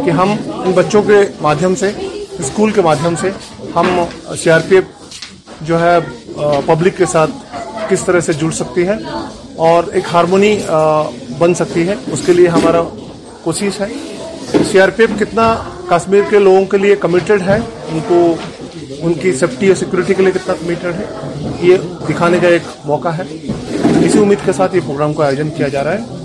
کہ 0.04 0.10
ہم 0.20 0.34
ان 0.64 0.72
بچوں 0.74 1.02
کے 1.06 1.18
مادھیم 1.42 1.74
سے 1.80 1.90
اسکول 2.38 2.70
کے 2.72 2.80
مادھیم 2.84 3.14
سے 3.20 3.30
ہم 3.74 3.88
سی 4.42 4.50
آر 4.50 4.60
پی 4.68 4.76
ایف 4.76 5.18
جو 5.68 5.80
ہے 5.80 5.96
پبلک 6.66 6.96
کے 6.98 7.06
ساتھ 7.12 7.30
کس 7.90 8.04
طرح 8.04 8.20
سے 8.26 8.32
جڑ 8.40 8.50
سکتی 8.60 8.86
ہے 8.88 8.94
اور 9.68 9.84
ایک 9.92 10.04
ہارمونی 10.12 10.56
بن 11.38 11.54
سکتی 11.54 11.88
ہے 11.88 11.94
اس 12.12 12.22
کے 12.26 12.32
لیے 12.32 12.48
ہمارا 12.56 12.82
کوشش 13.44 13.80
ہے 13.80 13.86
سی 14.70 14.80
آر 14.80 14.88
پی 14.96 15.02
ایف 15.04 15.18
کتنا 15.20 15.54
کشمیر 15.88 16.22
کے 16.30 16.38
لوگوں 16.38 16.64
کے 16.70 16.78
لیے 16.78 16.96
کمیٹڈ 17.06 17.42
ہے 17.48 17.58
ان 17.88 17.98
کو 18.08 18.22
ان 19.00 19.12
کی 19.20 19.32
سیفٹی 19.38 19.68
اور 19.68 19.76
سیکورٹی 19.84 20.14
کے 20.14 20.22
لیے 20.22 20.32
کتنا 20.34 20.54
کمیٹڈ 20.60 20.98
ہے 20.98 21.50
یہ 21.68 21.76
دکھانے 22.08 22.38
کا 22.42 22.48
ایک 22.48 22.62
موقع 22.86 23.08
ہے 23.18 23.22
اسی 23.84 24.18
امید 24.18 24.44
کے 24.44 24.52
ساتھ 24.52 24.74
یہ 24.76 24.80
پروگرام 24.86 25.12
کا 25.14 25.26
آیوجن 25.26 25.50
کیا 25.56 25.68
جا 25.74 25.84
رہا 25.84 25.98
ہے 25.98 26.18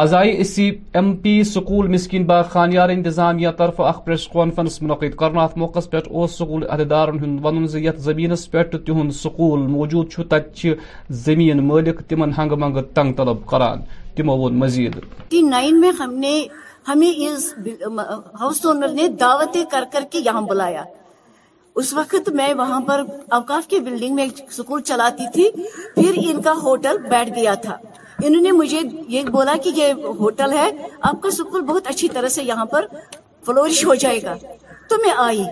آزائی 0.00 0.32
C 0.40 0.64
M 1.00 1.14
P 1.20 1.32
school 1.50 1.86
Miskeen 1.92 2.24
با 2.26 2.40
خانیار 2.54 2.88
انتظامیہ 2.94 3.48
طرف 3.58 3.80
اخ 3.90 4.02
پریس 4.04 4.26
کانفرنس 4.32 4.80
منعقد 4.82 5.14
کرنا 5.18 5.42
ات 5.44 5.56
موقع 5.58 5.80
پہ 5.90 6.00
سکول 6.32 6.64
عہدیدارن 6.68 7.18
ہند 7.24 7.38
ون 7.44 7.64
یت 7.84 7.98
زمین 8.08 8.34
پہ 8.50 8.62
تہد 8.72 9.12
سکول 9.22 9.66
موجود 9.76 10.12
تت 10.30 10.66
زمین 11.24 11.64
مالک 11.66 12.00
تم 12.08 12.24
ہنگ 12.40 12.54
منگ 12.64 12.78
تنگ 12.94 13.12
طلب 13.22 13.46
کران 13.50 13.80
تمو 14.16 14.36
ون 14.42 14.58
مزید 14.58 14.98
نائن 15.48 15.80
میں 15.80 15.92
ہم 16.00 16.14
نے 16.20 16.36
ہمیں 16.88 17.10
اس 17.12 17.52
ہاؤس 18.40 18.64
اونر 18.66 18.88
نے 18.94 19.08
دعوتیں 19.20 19.64
کر 19.70 19.84
کر 19.92 20.02
کے 20.10 20.18
یہاں 20.24 20.42
بلایا 20.50 20.82
اس 21.80 21.92
وقت 21.94 22.28
میں 22.36 22.52
وہاں 22.58 22.80
پر 22.86 23.00
اوقاف 23.38 23.66
کے 23.68 23.78
بلڈنگ 23.86 24.14
میں 24.14 24.24
ایک 24.24 24.52
سکول 24.52 24.82
چلاتی 24.90 25.24
تھی 25.32 25.48
پھر 25.94 26.18
ان 26.28 26.40
کا 26.42 26.52
ہوٹل 26.62 26.98
بیٹھ 27.08 27.30
گیا 27.38 27.54
تھا 27.64 27.76
انہوں 28.26 28.40
نے 28.42 28.52
مجھے 28.60 28.80
یہ 29.14 29.22
بولا 29.32 29.54
کہ 29.64 29.70
یہ 29.80 30.06
ہوٹل 30.20 30.52
ہے 30.58 30.68
آپ 31.08 31.20
کا 31.22 31.30
سکول 31.40 31.62
بہت 31.72 31.86
اچھی 31.90 32.08
طرح 32.14 32.28
سے 32.36 32.42
یہاں 32.42 32.64
پر 32.74 32.86
فلورش 33.46 33.84
ہو 33.90 33.94
جائے 34.04 34.22
گا 34.22 34.36
تو 34.88 34.96
میں 35.02 35.08
میں 35.16 35.24
آئی 35.24 35.42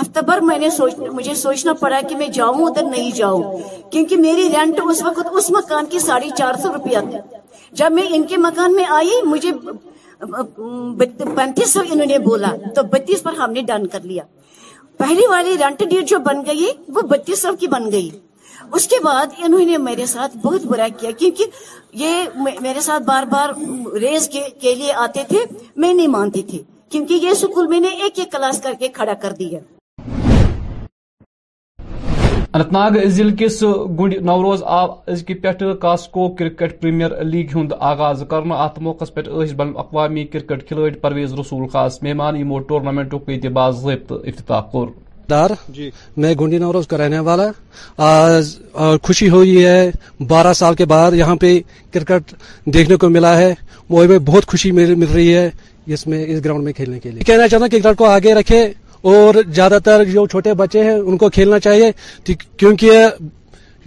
ہفتہ 0.00 0.36
نے 0.36 1.08
مجھے 1.18 1.34
سوچنا 1.42 1.72
پڑا 1.80 2.00
کہ 2.08 2.16
میں 2.20 2.28
جاؤں 2.38 2.64
ادھر 2.66 2.84
نہیں 2.90 3.10
جاؤں 3.16 3.58
کیونکہ 3.90 4.16
میری 4.26 4.48
رینٹ 4.56 4.80
اس 4.84 5.02
وقت 5.06 5.28
اس 5.40 5.50
مکان 5.56 5.86
کی 5.90 5.98
ساڑھے 6.06 6.28
چار 6.38 6.60
سو 6.62 6.72
روپیہ 6.74 6.98
تھی 7.10 7.18
جب 7.80 7.92
میں 7.98 8.06
ان 8.16 8.26
کے 8.32 8.36
مکان 8.46 8.74
میں 8.76 8.84
آئی 9.00 9.20
مجھے 9.34 9.52
پینتیس 11.18 11.72
سو 11.72 11.80
انہوں 11.90 12.06
نے 12.14 12.18
بولا 12.30 12.54
تو 12.74 12.82
بتیس 12.96 13.22
پر 13.22 13.40
ہم 13.42 13.52
نے 13.58 13.62
ڈن 13.72 13.86
کر 13.96 14.06
لیا 14.12 14.22
پہلی 14.98 15.26
والی 15.28 15.56
رنٹ 15.60 15.82
ڈیٹ 15.90 16.08
جو 16.08 16.18
بن 16.28 16.42
گئی 16.46 16.68
وہ 16.94 17.02
بتیس 17.10 17.42
سو 17.42 17.54
کی 17.60 17.66
بن 17.68 17.90
گئی 17.92 18.08
اس 18.74 18.86
کے 18.88 18.96
بعد 19.04 19.34
انہوں 19.44 19.64
نے 19.66 19.78
میرے 19.88 20.06
ساتھ 20.06 20.36
بہت 20.44 20.64
برا 20.66 20.86
کیا 21.00 21.10
کیونکہ 21.18 21.44
یہ 22.02 22.38
میرے 22.62 22.80
ساتھ 22.88 23.02
بار 23.08 23.22
بار 23.32 23.50
ریز 24.00 24.28
کے 24.62 24.74
لیے 24.74 24.92
آتے 25.06 25.22
تھے 25.28 25.44
میں 25.76 25.92
نہیں 25.92 26.08
مانتی 26.18 26.42
تھی 26.50 26.62
کیونکہ 26.90 27.14
یہ 27.26 27.34
سکول 27.42 27.66
میں 27.68 27.80
نے 27.80 27.88
ایک 28.02 28.18
ایک 28.18 28.32
کلاس 28.32 28.60
کر 28.62 28.72
کے 28.78 28.88
کھڑا 28.98 29.14
کر 29.22 29.32
دیا 29.38 29.58
اننت 32.54 32.72
ناگ 32.72 32.96
ضلع 33.16 33.32
کس 33.38 33.62
گنڈ 33.98 34.14
نوروز 34.26 34.62
آو 34.78 34.88
ازک 35.12 35.30
پہ 35.42 35.52
کاسکو 35.80 36.28
کرکٹ 36.38 36.80
پریمیر 36.82 37.18
لیگ 37.30 37.56
ہند 37.56 37.72
آغاز 37.92 38.22
کرنا 38.30 38.54
ات 38.64 38.78
موقع 38.82 39.04
پہ 39.14 39.20
بین 39.56 39.68
الاقوامی 39.68 40.24
کرکٹ 40.32 40.62
کھلاڑی 40.68 40.94
پرویز 41.04 41.32
رسول 41.40 41.66
خاص 41.72 41.98
مہمان 42.02 42.36
یمو 42.40 42.58
ٹورنامنٹ 42.68 43.14
یہ 43.28 43.48
باضابطہ 43.58 44.14
افتتاح 44.28 44.60
کور 44.72 44.86
دار 45.30 45.50
جی 45.76 45.90
میں 46.22 46.32
گنڈی 46.40 46.58
نوروز 46.58 46.86
کا 46.88 46.98
رہنے 46.98 47.18
والا 47.30 47.50
آج 48.10 48.54
خوشی 49.06 49.28
ہوئی 49.34 49.64
ہے 49.64 49.80
بارہ 50.34 50.52
سال 50.60 50.74
کے 50.80 50.84
بعد 50.94 51.12
یہاں 51.22 51.36
پہ 51.40 51.52
کرکٹ 51.94 52.34
دیکھنے 52.76 52.96
کو 53.04 53.08
ملا 53.16 53.36
ہے 53.38 53.52
وہ 53.90 54.04
بہت 54.26 54.46
خوشی 54.52 54.72
مل 54.78 55.02
رہی 55.14 55.34
ہے 55.34 55.48
اس 55.94 56.06
میں 56.06 56.24
اس 56.28 56.44
گراؤنڈ 56.44 56.64
میں 56.64 56.72
کھیلنے 56.72 56.98
کے 57.00 57.10
لیے 57.10 57.22
کہنا 57.26 57.48
چاہتا 57.48 57.64
ہوں 57.64 57.80
کرکٹ 57.80 57.98
کو 57.98 58.08
آگے 58.10 58.34
رکھے 58.34 58.62
اور 59.12 59.34
زیادہ 59.54 59.78
تر 59.84 60.04
جو 60.12 60.26
چھوٹے 60.32 60.52
بچے 60.58 60.82
ہیں 60.84 60.92
ان 60.92 61.16
کو 61.18 61.28
کھیلنا 61.30 61.58
چاہیے 61.64 61.90
کیونکہ 62.58 62.90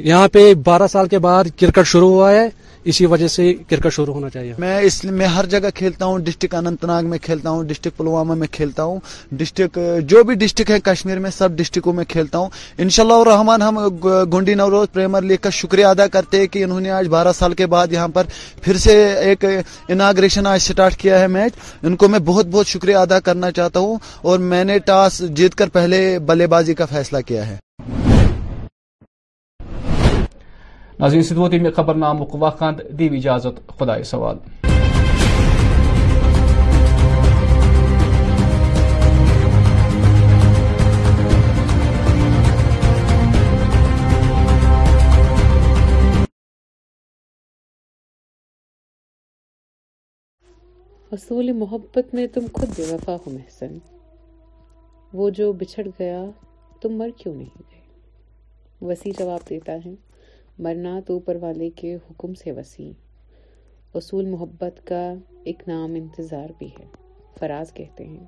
یہاں 0.08 0.28
پہ 0.34 0.54
بارہ 0.66 0.88
سال 0.92 1.08
کے 1.14 1.20
بعد 1.20 1.44
کرکٹ 1.60 1.88
شروع 1.92 2.10
ہوا 2.10 2.32
ہے 2.32 2.48
اسی 2.92 3.06
وجہ 3.12 3.28
سے 3.28 3.54
کرکٹ 3.70 3.94
شروع 3.94 4.14
ہونا 4.14 4.30
چاہیے 4.34 4.54
میں 4.60 4.78
اس 4.90 5.04
میں 5.22 5.26
ہر 5.28 5.46
جگہ 5.54 5.70
کھیلتا 5.76 6.06
ہوں 6.06 6.20
ڈسٹرکٹ 6.26 6.54
اننت 6.56 6.84
ناگ 6.86 7.06
میں 7.10 7.18
کھیلتا 7.22 7.50
ہوں 7.50 7.64
ڈسٹرکٹ 7.70 7.98
پلوامہ 7.98 8.34
میں 8.42 8.48
کھیلتا 8.52 8.84
ہوں 8.90 9.00
ڈسٹرک 9.42 9.80
جو 10.10 10.24
بھی 10.28 10.36
ڈسٹرکٹ 10.44 10.72
ہے 10.72 10.80
کشمیر 10.84 11.20
میں 11.26 11.30
سب 11.38 11.58
ڈسٹرکوں 11.58 11.94
میں 11.98 12.06
کھیلتا 12.14 12.38
ہوں 12.38 12.50
انشاءاللہ 12.82 13.14
اللہ 13.34 13.54
رحمان 13.54 14.08
گنڈی 14.34 14.54
نوروز 14.62 14.88
پریمر 14.94 15.22
لیگ 15.32 15.38
کا 15.42 15.50
شکریہ 15.60 15.86
ادا 15.96 16.08
کرتے 16.16 16.40
ہیں 16.40 16.48
کہ 16.54 16.64
انہوں 16.64 16.80
نے 16.88 16.92
آج 17.00 17.08
بارہ 17.18 17.34
سال 17.40 17.54
کے 17.62 17.66
بعد 17.76 17.94
یہاں 17.98 18.08
پر 18.20 18.26
پھر 18.64 18.78
سے 18.88 18.96
ایک 19.28 19.46
اناگریشن 19.46 20.48
آج 20.54 20.60
اسٹارٹ 20.70 20.96
کیا 21.02 21.20
ہے 21.20 21.28
میچ 21.38 21.54
ان 21.84 21.96
کو 22.02 22.08
میں 22.14 22.20
بہت 22.34 22.46
بہت 22.58 22.68
شکریہ 22.68 22.96
ادا 22.98 23.20
کرنا 23.30 23.52
چاہتا 23.60 23.80
ہوں 23.80 23.98
اور 24.30 24.40
میں 24.52 24.64
نے 24.72 24.80
ٹاس 24.92 25.22
جیت 25.40 25.56
کر 25.62 25.70
پہلے 25.80 26.02
بلے 26.28 26.48
بازی 26.56 26.74
کا 26.80 26.86
فیصلہ 26.94 27.18
کیا 27.28 27.48
ہے 27.50 27.58
خبر 31.76 31.94
نام 31.94 32.22
دیو 32.98 33.12
اجازت 33.14 33.56
خدا 33.80 33.96
حصول 51.12 51.52
محبت 51.52 52.06
میں 52.14 52.26
تم 52.34 52.44
خود 52.56 52.70
بے 52.78 52.84
وفا 52.94 53.16
ہو 53.16 53.28
محسن 53.34 53.78
وہ 55.18 55.30
جو 55.38 55.52
بچھڑ 55.60 55.86
گیا 56.00 56.24
تم 56.82 56.90
مر 56.98 57.10
کیوں 57.18 57.34
نہیں 57.36 57.62
گئے 57.72 57.78
وسیع 58.90 59.12
جواب 59.20 59.42
دیتا 59.50 59.74
ہے 59.86 59.94
مرنا 60.66 61.00
تو 61.06 61.14
اوپر 61.14 61.36
والے 61.42 61.70
کے 61.80 61.94
حکم 62.10 62.34
سے 62.34 62.52
وسیع 62.52 62.92
اصول 63.98 64.26
محبت 64.30 64.80
کا 64.88 65.02
ایک 65.50 65.62
نام 65.68 65.94
انتظار 65.96 66.50
بھی 66.60 66.68
ہے 66.80 66.86
فراز 67.40 67.74
کہتے 67.74 68.06
ہیں 68.06 68.26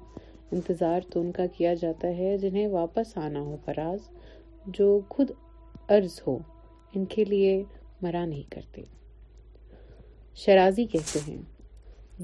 انتظار 0.56 1.10
تو 1.14 1.22
ان 1.22 1.32
کا 1.38 1.46
کیا 1.58 1.74
جاتا 1.82 2.08
ہے 2.18 2.38
جنہیں 2.42 2.68
واپس 2.72 3.18
آنا 3.18 3.40
ہو 3.46 3.56
فراز 3.66 4.10
جو 4.78 4.90
خود 5.16 5.32
عرض 5.98 6.20
ہو 6.28 6.38
ان 6.96 7.06
کے 7.16 7.26
لیے 7.34 7.62
مرا 8.02 8.26
نہیں 8.26 8.52
کرتے 8.52 8.84
شرازی 10.46 10.86
کہتے 10.94 11.20
ہیں 11.28 11.42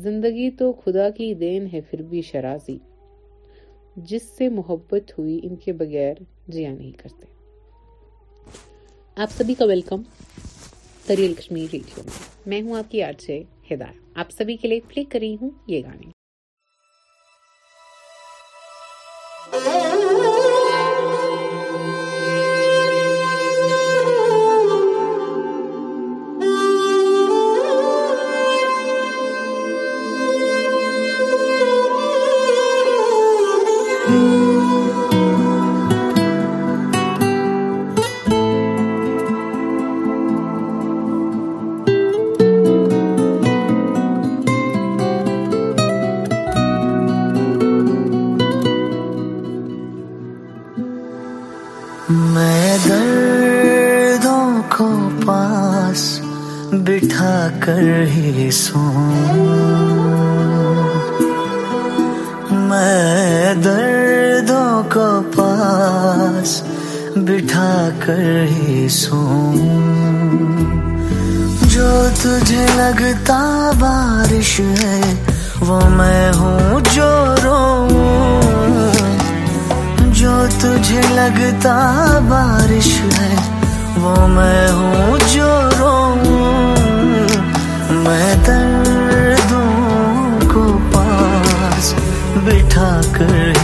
زندگی 0.05 0.49
تو 0.59 0.71
خدا 0.85 1.09
کی 1.17 1.33
دین 1.45 1.67
ہے 1.73 1.81
پھر 1.89 2.01
بھی 2.09 2.21
شرازی 2.31 2.77
جس 4.09 4.29
سے 4.37 4.49
محبت 4.59 5.17
ہوئی 5.17 5.39
ان 5.43 5.55
کے 5.65 5.71
بغیر 5.83 6.13
جیا 6.47 6.73
نہیں 6.73 6.91
کرتے 6.99 7.33
آپ 9.23 9.31
سبھی 9.35 9.53
کا 9.57 9.65
ویلکم 9.65 10.01
د 11.09 11.21
کشمیر 11.37 11.67
ریڈیو 11.73 12.03
میں 12.03 12.09
میں 12.49 12.61
ہوں 12.61 12.77
آپ 12.77 12.89
کی 12.91 13.03
آج 13.03 13.21
سے 13.25 13.41
ہدایت 13.71 14.17
آپ 14.23 14.31
سبھی 14.37 14.57
کے 14.61 14.67
لیے 14.67 14.79
پلے 14.87 15.03
کر 15.11 15.19
رہی 15.19 15.35
ہوں 15.41 15.49
یہ 15.67 15.83
گانے 15.85 16.07
میں 52.35 52.77
دردوں 52.87 54.45
کو 54.75 54.85
پاس 55.25 56.01
بٹھا 56.85 57.35
کر 57.63 58.01
ہی 58.15 58.49
سو 58.63 58.79
میں 62.69 63.53
دردوں 63.63 64.71
کو 64.93 65.05
پاس 65.35 66.61
بٹھا 67.29 67.73
کر 68.05 68.27
ہی 68.51 68.87
سو 68.99 69.21
جو 71.75 71.91
تجھے 72.21 72.65
لگتا 72.77 73.39
بارش 73.79 74.59
ہے 74.83 75.13
وہ 75.67 75.79
میں 75.97 76.31
ہوں 76.39 76.79
جو 76.95 77.09
رو 77.43 77.61
جو 80.25 80.35
تجھے 80.61 81.01
لگتا 81.15 81.73
بارش 82.29 82.87
ہے 83.17 83.35
وہ 84.03 84.15
میں 84.35 84.71
ہوں 84.77 85.17
جو 85.33 85.51
رو 85.79 85.93
میں 88.05 88.33
دردوں 88.47 89.61
کو 90.53 90.65
پاس 90.93 91.93
بٹھا 92.45 92.89
کر 93.17 93.54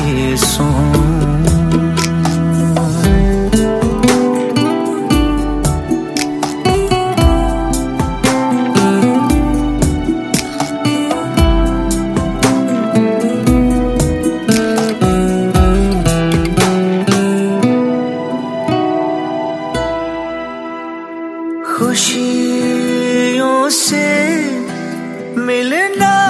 know 25.98 26.21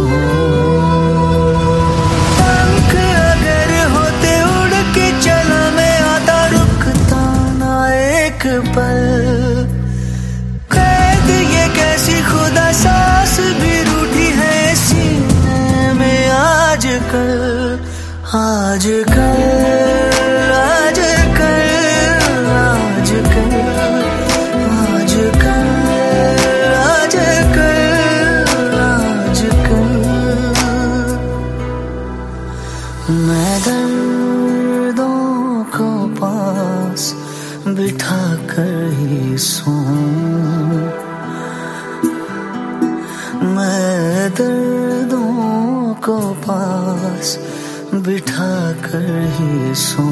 بٹھا 48.07 48.71
کر 48.81 49.05
ہی 49.39 49.75
سو 49.83 50.03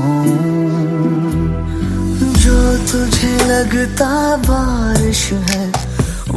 جو 2.44 2.57
تجھے 2.90 3.33
لگتا 3.46 4.09
بارش 4.46 5.22
ہے 5.50 5.66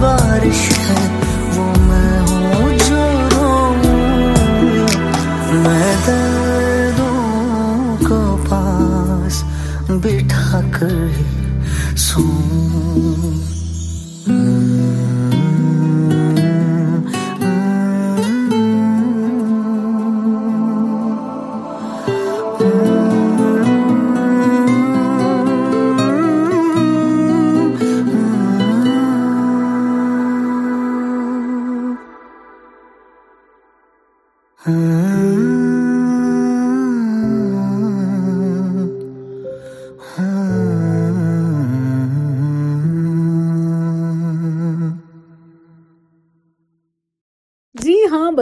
بارش 0.00 0.68
ہے 0.88 1.19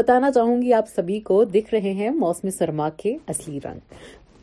بتانا 0.08 0.30
چاہوں 0.32 0.60
گی 0.60 0.72
آپ 0.74 0.86
سبھی 0.94 1.18
کو 1.20 1.42
دکھ 1.54 1.72
رہے 1.74 1.90
ہیں 1.94 2.10
موسم 2.18 2.50
سرما 2.58 2.88
کے 2.96 3.14
اصلی 3.32 3.58
رنگ 3.64 3.94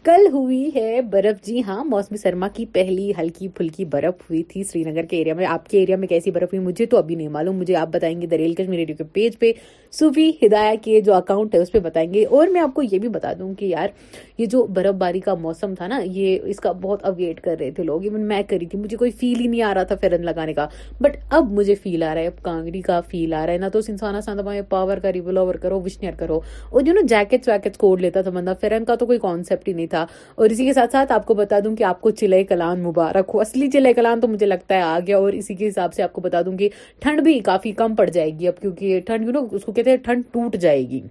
کل 0.08 0.28
ہوئی 0.34 0.70
ہے 0.76 1.00
برف 1.12 1.42
جی 1.46 1.62
ہاں 1.68 1.84
موسم 1.86 2.16
سرما 2.24 2.48
کی 2.56 2.66
پہلی 2.74 3.12
ہلکی 3.20 3.48
پھلکی 3.58 3.86
برف 3.94 4.22
ہوئی 4.30 4.42
تھی 4.50 4.64
سری 4.72 4.84
نگر 4.90 5.06
کے 5.10 5.18
ایریا 5.18 5.34
میں 5.36 5.46
آپ 5.50 5.70
کے 5.70 5.80
ایریا 5.80 5.96
میں 6.02 6.08
کیسی 6.08 6.32
برف 6.32 6.54
ہوئی 6.54 6.62
مجھے 6.66 6.86
تو 6.92 6.98
ابھی 6.98 7.16
نہیں 7.16 7.28
معلوم 7.38 7.56
مجھے 7.60 7.76
آپ 7.76 7.88
بتائیں 7.94 8.20
گے 8.22 8.28
دریل 8.36 8.54
کشمیر 8.56 8.80
ریڈیو 8.80 8.96
کے 8.98 9.04
پیج 9.14 9.40
پہ 9.40 9.52
سوفی 9.98 10.30
ہدایہ 10.42 10.76
کے 10.84 11.00
جو 11.02 11.14
اکاؤنٹ 11.14 11.54
ہے 11.56 11.60
اس 11.62 11.72
پہ 11.72 11.80
بتائیں 11.84 12.14
گے 12.14 12.24
اور 12.38 12.48
میں 12.54 12.62
آپ 12.62 12.74
کو 12.76 12.82
یہ 12.84 13.00
بھی 13.00 13.10
بتا 13.10 13.32
دوں 13.40 13.54
کہ 13.60 13.66
یار 13.66 13.90
یہ 14.38 14.46
جو 14.52 14.64
برف 14.76 14.96
باری 15.00 15.20
کا 15.28 15.34
موسم 15.42 15.76
تھا 15.76 15.88
نا 15.88 16.00
یہ 16.14 16.40
اس 16.54 16.58
کا 16.62 16.72
بہت 16.82 17.06
اویٹ 17.06 17.40
کر 17.42 17.56
رہے 17.60 17.70
تھے 17.76 17.84
لوگ 17.84 18.04
ایون 18.06 18.26
میں 18.28 18.42
کری 18.50 18.66
تھی 18.72 18.80
مجھے 18.80 18.98
کوئی 18.98 19.12
فیل 19.20 19.40
ہی 19.40 19.46
نہیں 19.48 19.62
آ 19.64 19.74
رہا 19.74 19.84
تھا 19.92 19.96
فیرن 20.02 20.26
لگانے 20.26 20.54
کا 20.54 20.68
بٹ 21.02 21.16
اب 21.38 21.52
مجھے 21.60 21.76
فیل 21.84 22.04
آ 22.04 22.14
رہا 22.14 22.22
ہے 22.22 22.28
اب 22.28 22.42
کانگڑی 22.44 22.82
کا 22.88 23.00
فیل 23.12 23.34
آ 23.34 23.46
رہا 23.46 23.54
ہے 23.54 23.58
نہ 23.58 23.70
تو 23.74 23.80
اس 23.80 23.86
انسان 23.90 24.16
آسان 24.16 24.42
تھا 24.42 24.52
پاور 24.70 24.98
کا 25.06 25.14
ریول 25.14 25.38
کرو 25.62 25.80
وشنئر 25.86 26.16
کرو 26.20 26.40
اور 26.72 26.82
جو 26.82 26.94
نا 26.94 27.02
جیکٹس 27.10 27.48
ویکٹس 27.50 27.78
کوڈ 27.78 28.02
لیتا 28.02 28.22
تھا 28.22 28.32
بندہ 28.40 28.54
فیرن 28.62 28.86
کا 28.86 28.96
تو 29.00 29.06
کوئی 29.06 29.20
کانسیپٹ 29.22 29.68
ہی 29.68 29.74
نہیں 29.74 29.88
تھا 29.96 30.06
اور 30.36 30.50
اسی 30.50 30.66
کے 30.66 30.74
ساتھ 30.74 30.92
ساتھ 30.92 31.12
آپ 31.12 31.26
کو 31.26 31.34
بتا 31.42 31.60
دوں 31.66 31.76
کہ 31.76 31.84
آپ 31.94 32.02
کو 32.02 32.12
چلے 32.22 32.44
کلان 32.52 32.84
مبارک 32.90 33.32
ہو 33.34 33.40
اصلی 33.42 33.70
چلے 33.78 33.94
کلان 34.02 34.20
تو 34.22 34.28
مجھے 34.28 34.46
لگتا 34.46 34.76
ہے 34.76 34.82
آ 34.92 35.00
گیا 35.08 35.18
اور 35.18 35.32
اسی 35.42 35.56
کے 35.56 35.68
حساب 35.68 35.94
سے 35.94 36.04
آپ 36.04 36.14
کو 36.14 36.22
بتا 36.28 36.42
دوں 36.46 36.58
کہ 36.58 36.70
ٹھنڈ 37.00 37.22
بھی 37.30 37.40
کافی 37.50 37.72
کم 37.82 37.96
پڑ 37.96 38.10
جائے 38.10 38.30
گی 38.40 38.48
اب 38.48 38.62
کیونکہ 38.62 39.18
نو 39.32 39.46
اس 39.56 39.64
کو 39.66 39.72
ٹھنڈ 40.04 40.24
ٹوٹ 40.32 40.56
جائے 40.62 40.82
گی 40.90 41.02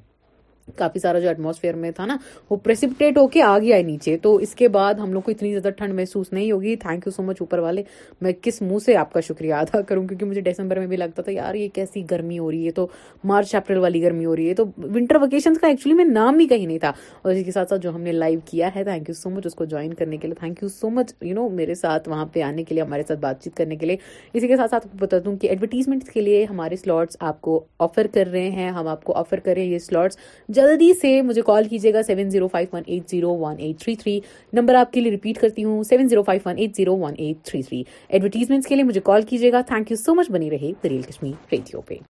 کافی 0.78 0.98
سارا 0.98 1.18
جو 1.20 1.28
ایٹماسفیئر 1.28 1.74
میں 1.76 1.90
تھا 1.96 2.04
نا 2.06 2.16
وہ 2.50 2.56
پریسپٹیٹ 2.64 3.18
ہو 3.18 3.26
کے 3.28 3.42
آ 3.42 3.56
گیا 3.62 3.76
ہے 3.76 3.82
نیچے 3.82 4.16
تو 4.22 4.34
اس 4.44 4.54
کے 4.56 4.68
بعد 4.76 4.94
ہم 5.02 5.12
لوگ 5.12 5.22
کو 5.22 5.30
اتنی 5.30 5.50
زیادہ 5.50 5.70
ٹھنڈ 5.76 5.94
محسوس 5.94 6.32
نہیں 6.32 6.50
ہوگی 6.52 6.74
سو 7.16 7.22
مچ 7.22 7.36
اوپر 7.40 7.58
والے 7.58 7.82
میں 8.22 8.32
کس 8.42 8.60
منہ 8.62 8.78
سے 8.84 8.96
آپ 8.96 9.12
کا 9.12 9.20
شکریہ 9.28 9.54
ادا 9.54 9.80
کروں 9.88 10.06
کیونکہ 10.06 10.26
مجھے 10.26 10.40
ڈسمبر 10.40 10.78
میں 10.78 10.86
بھی 10.86 10.96
لگتا 10.96 11.22
تھا 11.22 11.32
یار 11.32 11.54
یہ 11.54 11.68
کیسی 11.74 12.02
گرمی 12.10 12.38
ہو 12.38 12.50
رہی 12.50 12.64
ہے 12.66 12.70
تو 12.74 12.86
مارچ 13.32 13.54
اپریل 13.54 13.78
والی 13.78 14.02
گرمی 14.02 14.24
ہو 14.26 14.36
رہی 14.36 14.48
ہے 14.48 14.54
تو 14.54 14.64
ونٹر 14.94 15.16
ویکیشن 15.22 15.54
کا 15.60 15.66
ایکچولی 15.68 15.94
میں 15.96 16.04
نام 16.04 16.38
ہی 16.38 16.46
کہیں 16.48 16.66
نہیں 16.66 16.78
تھا 16.78 16.88
اور 17.22 17.32
اسی 17.32 17.44
کے 17.44 17.52
ساتھ 17.52 17.68
ساتھ 17.68 17.80
جو 17.82 17.94
ہم 17.94 18.00
نے 18.00 18.12
لائیو 18.12 18.38
کیا 18.50 18.70
ہے 18.74 18.84
تھینک 18.84 19.08
یو 19.08 19.14
سو 19.14 19.30
مچ 19.30 19.46
اس 19.46 19.54
کو 19.54 19.64
جوائن 19.64 19.94
کرنے 19.94 20.16
کے 20.16 20.28
لیے 20.28 20.34
thank 20.40 20.62
you 20.62 20.68
so 20.68 20.90
much 20.90 21.12
you 21.20 21.34
know 21.34 21.48
میرے 21.58 21.74
ساتھ 21.82 22.08
وہاں 22.08 22.26
پہ 22.32 22.42
آنے 22.42 22.64
کے 22.64 22.74
لیے 22.74 22.82
ہمارے 22.82 23.02
ساتھ 23.08 23.20
بات 23.20 23.42
چیت 23.44 23.56
کرنے 23.56 23.76
کے 23.76 23.86
لیے 23.86 23.96
اسی 24.34 24.48
کے 24.48 24.56
ساتھ 24.56 24.70
ساتھ 24.70 24.86
بتا 25.00 25.16
دوں 25.24 25.36
کہ 25.40 25.46
ایڈورٹیزمنٹ 25.48 26.08
کے 26.14 26.20
لیے 26.20 26.44
ہمارے 26.50 26.76
سلاٹس 26.84 27.16
آپ 27.20 27.40
کو 27.42 27.62
آفر 27.88 28.06
کر 28.14 28.26
رہے 28.32 28.48
ہیں 28.50 28.70
ہم 28.78 28.88
آپ 28.88 29.04
کو 29.04 29.14
آفر 29.18 29.40
کر 29.44 29.54
رہے 29.54 29.62
ہیں 29.64 29.70
یہ 29.72 29.78
سلاٹس 29.88 30.18
جلدی 30.54 30.92
سے 31.00 31.10
مجھے 31.28 31.42
کال 31.46 31.64
کیجیے 31.68 31.92
گا 31.94 32.02
seven 32.06 32.28
zero 32.30 32.48
five 32.48 32.74
one 32.76 32.82
eight 32.86 33.10
zero 33.10 33.36
one 33.38 33.54
eight 33.58 33.80
three 33.82 33.94
three 34.02 34.18
number 34.60 34.74
آپ 34.80 34.92
کے 34.92 35.00
لیے 35.00 35.12
ریپیٹ 35.12 35.40
کرتی 35.40 35.64
ہوں 35.64 35.82
seven 35.90 36.08
zero 36.08 36.22
five 36.26 36.48
one 36.48 36.58
eight 36.58 36.76
zero 36.76 36.96
one 36.98 37.14
eight 37.18 37.44
three 37.46 37.62
three 37.62 37.82
advertisements 38.08 38.66
کے 38.68 38.74
لیے 38.74 38.84
مجھے 38.84 39.00
کال 39.04 39.22
کیجیے 39.28 39.52
گا 39.52 39.60
تھینک 39.68 39.90
یو 39.90 39.96
سو 40.04 40.14
مچ 40.14 40.30
بنی 40.32 40.50
رہے 40.50 40.70
دلیل 40.84 41.02
کشمیر 41.08 41.52
ریڈیو 41.52 41.80
پہ 41.88 42.13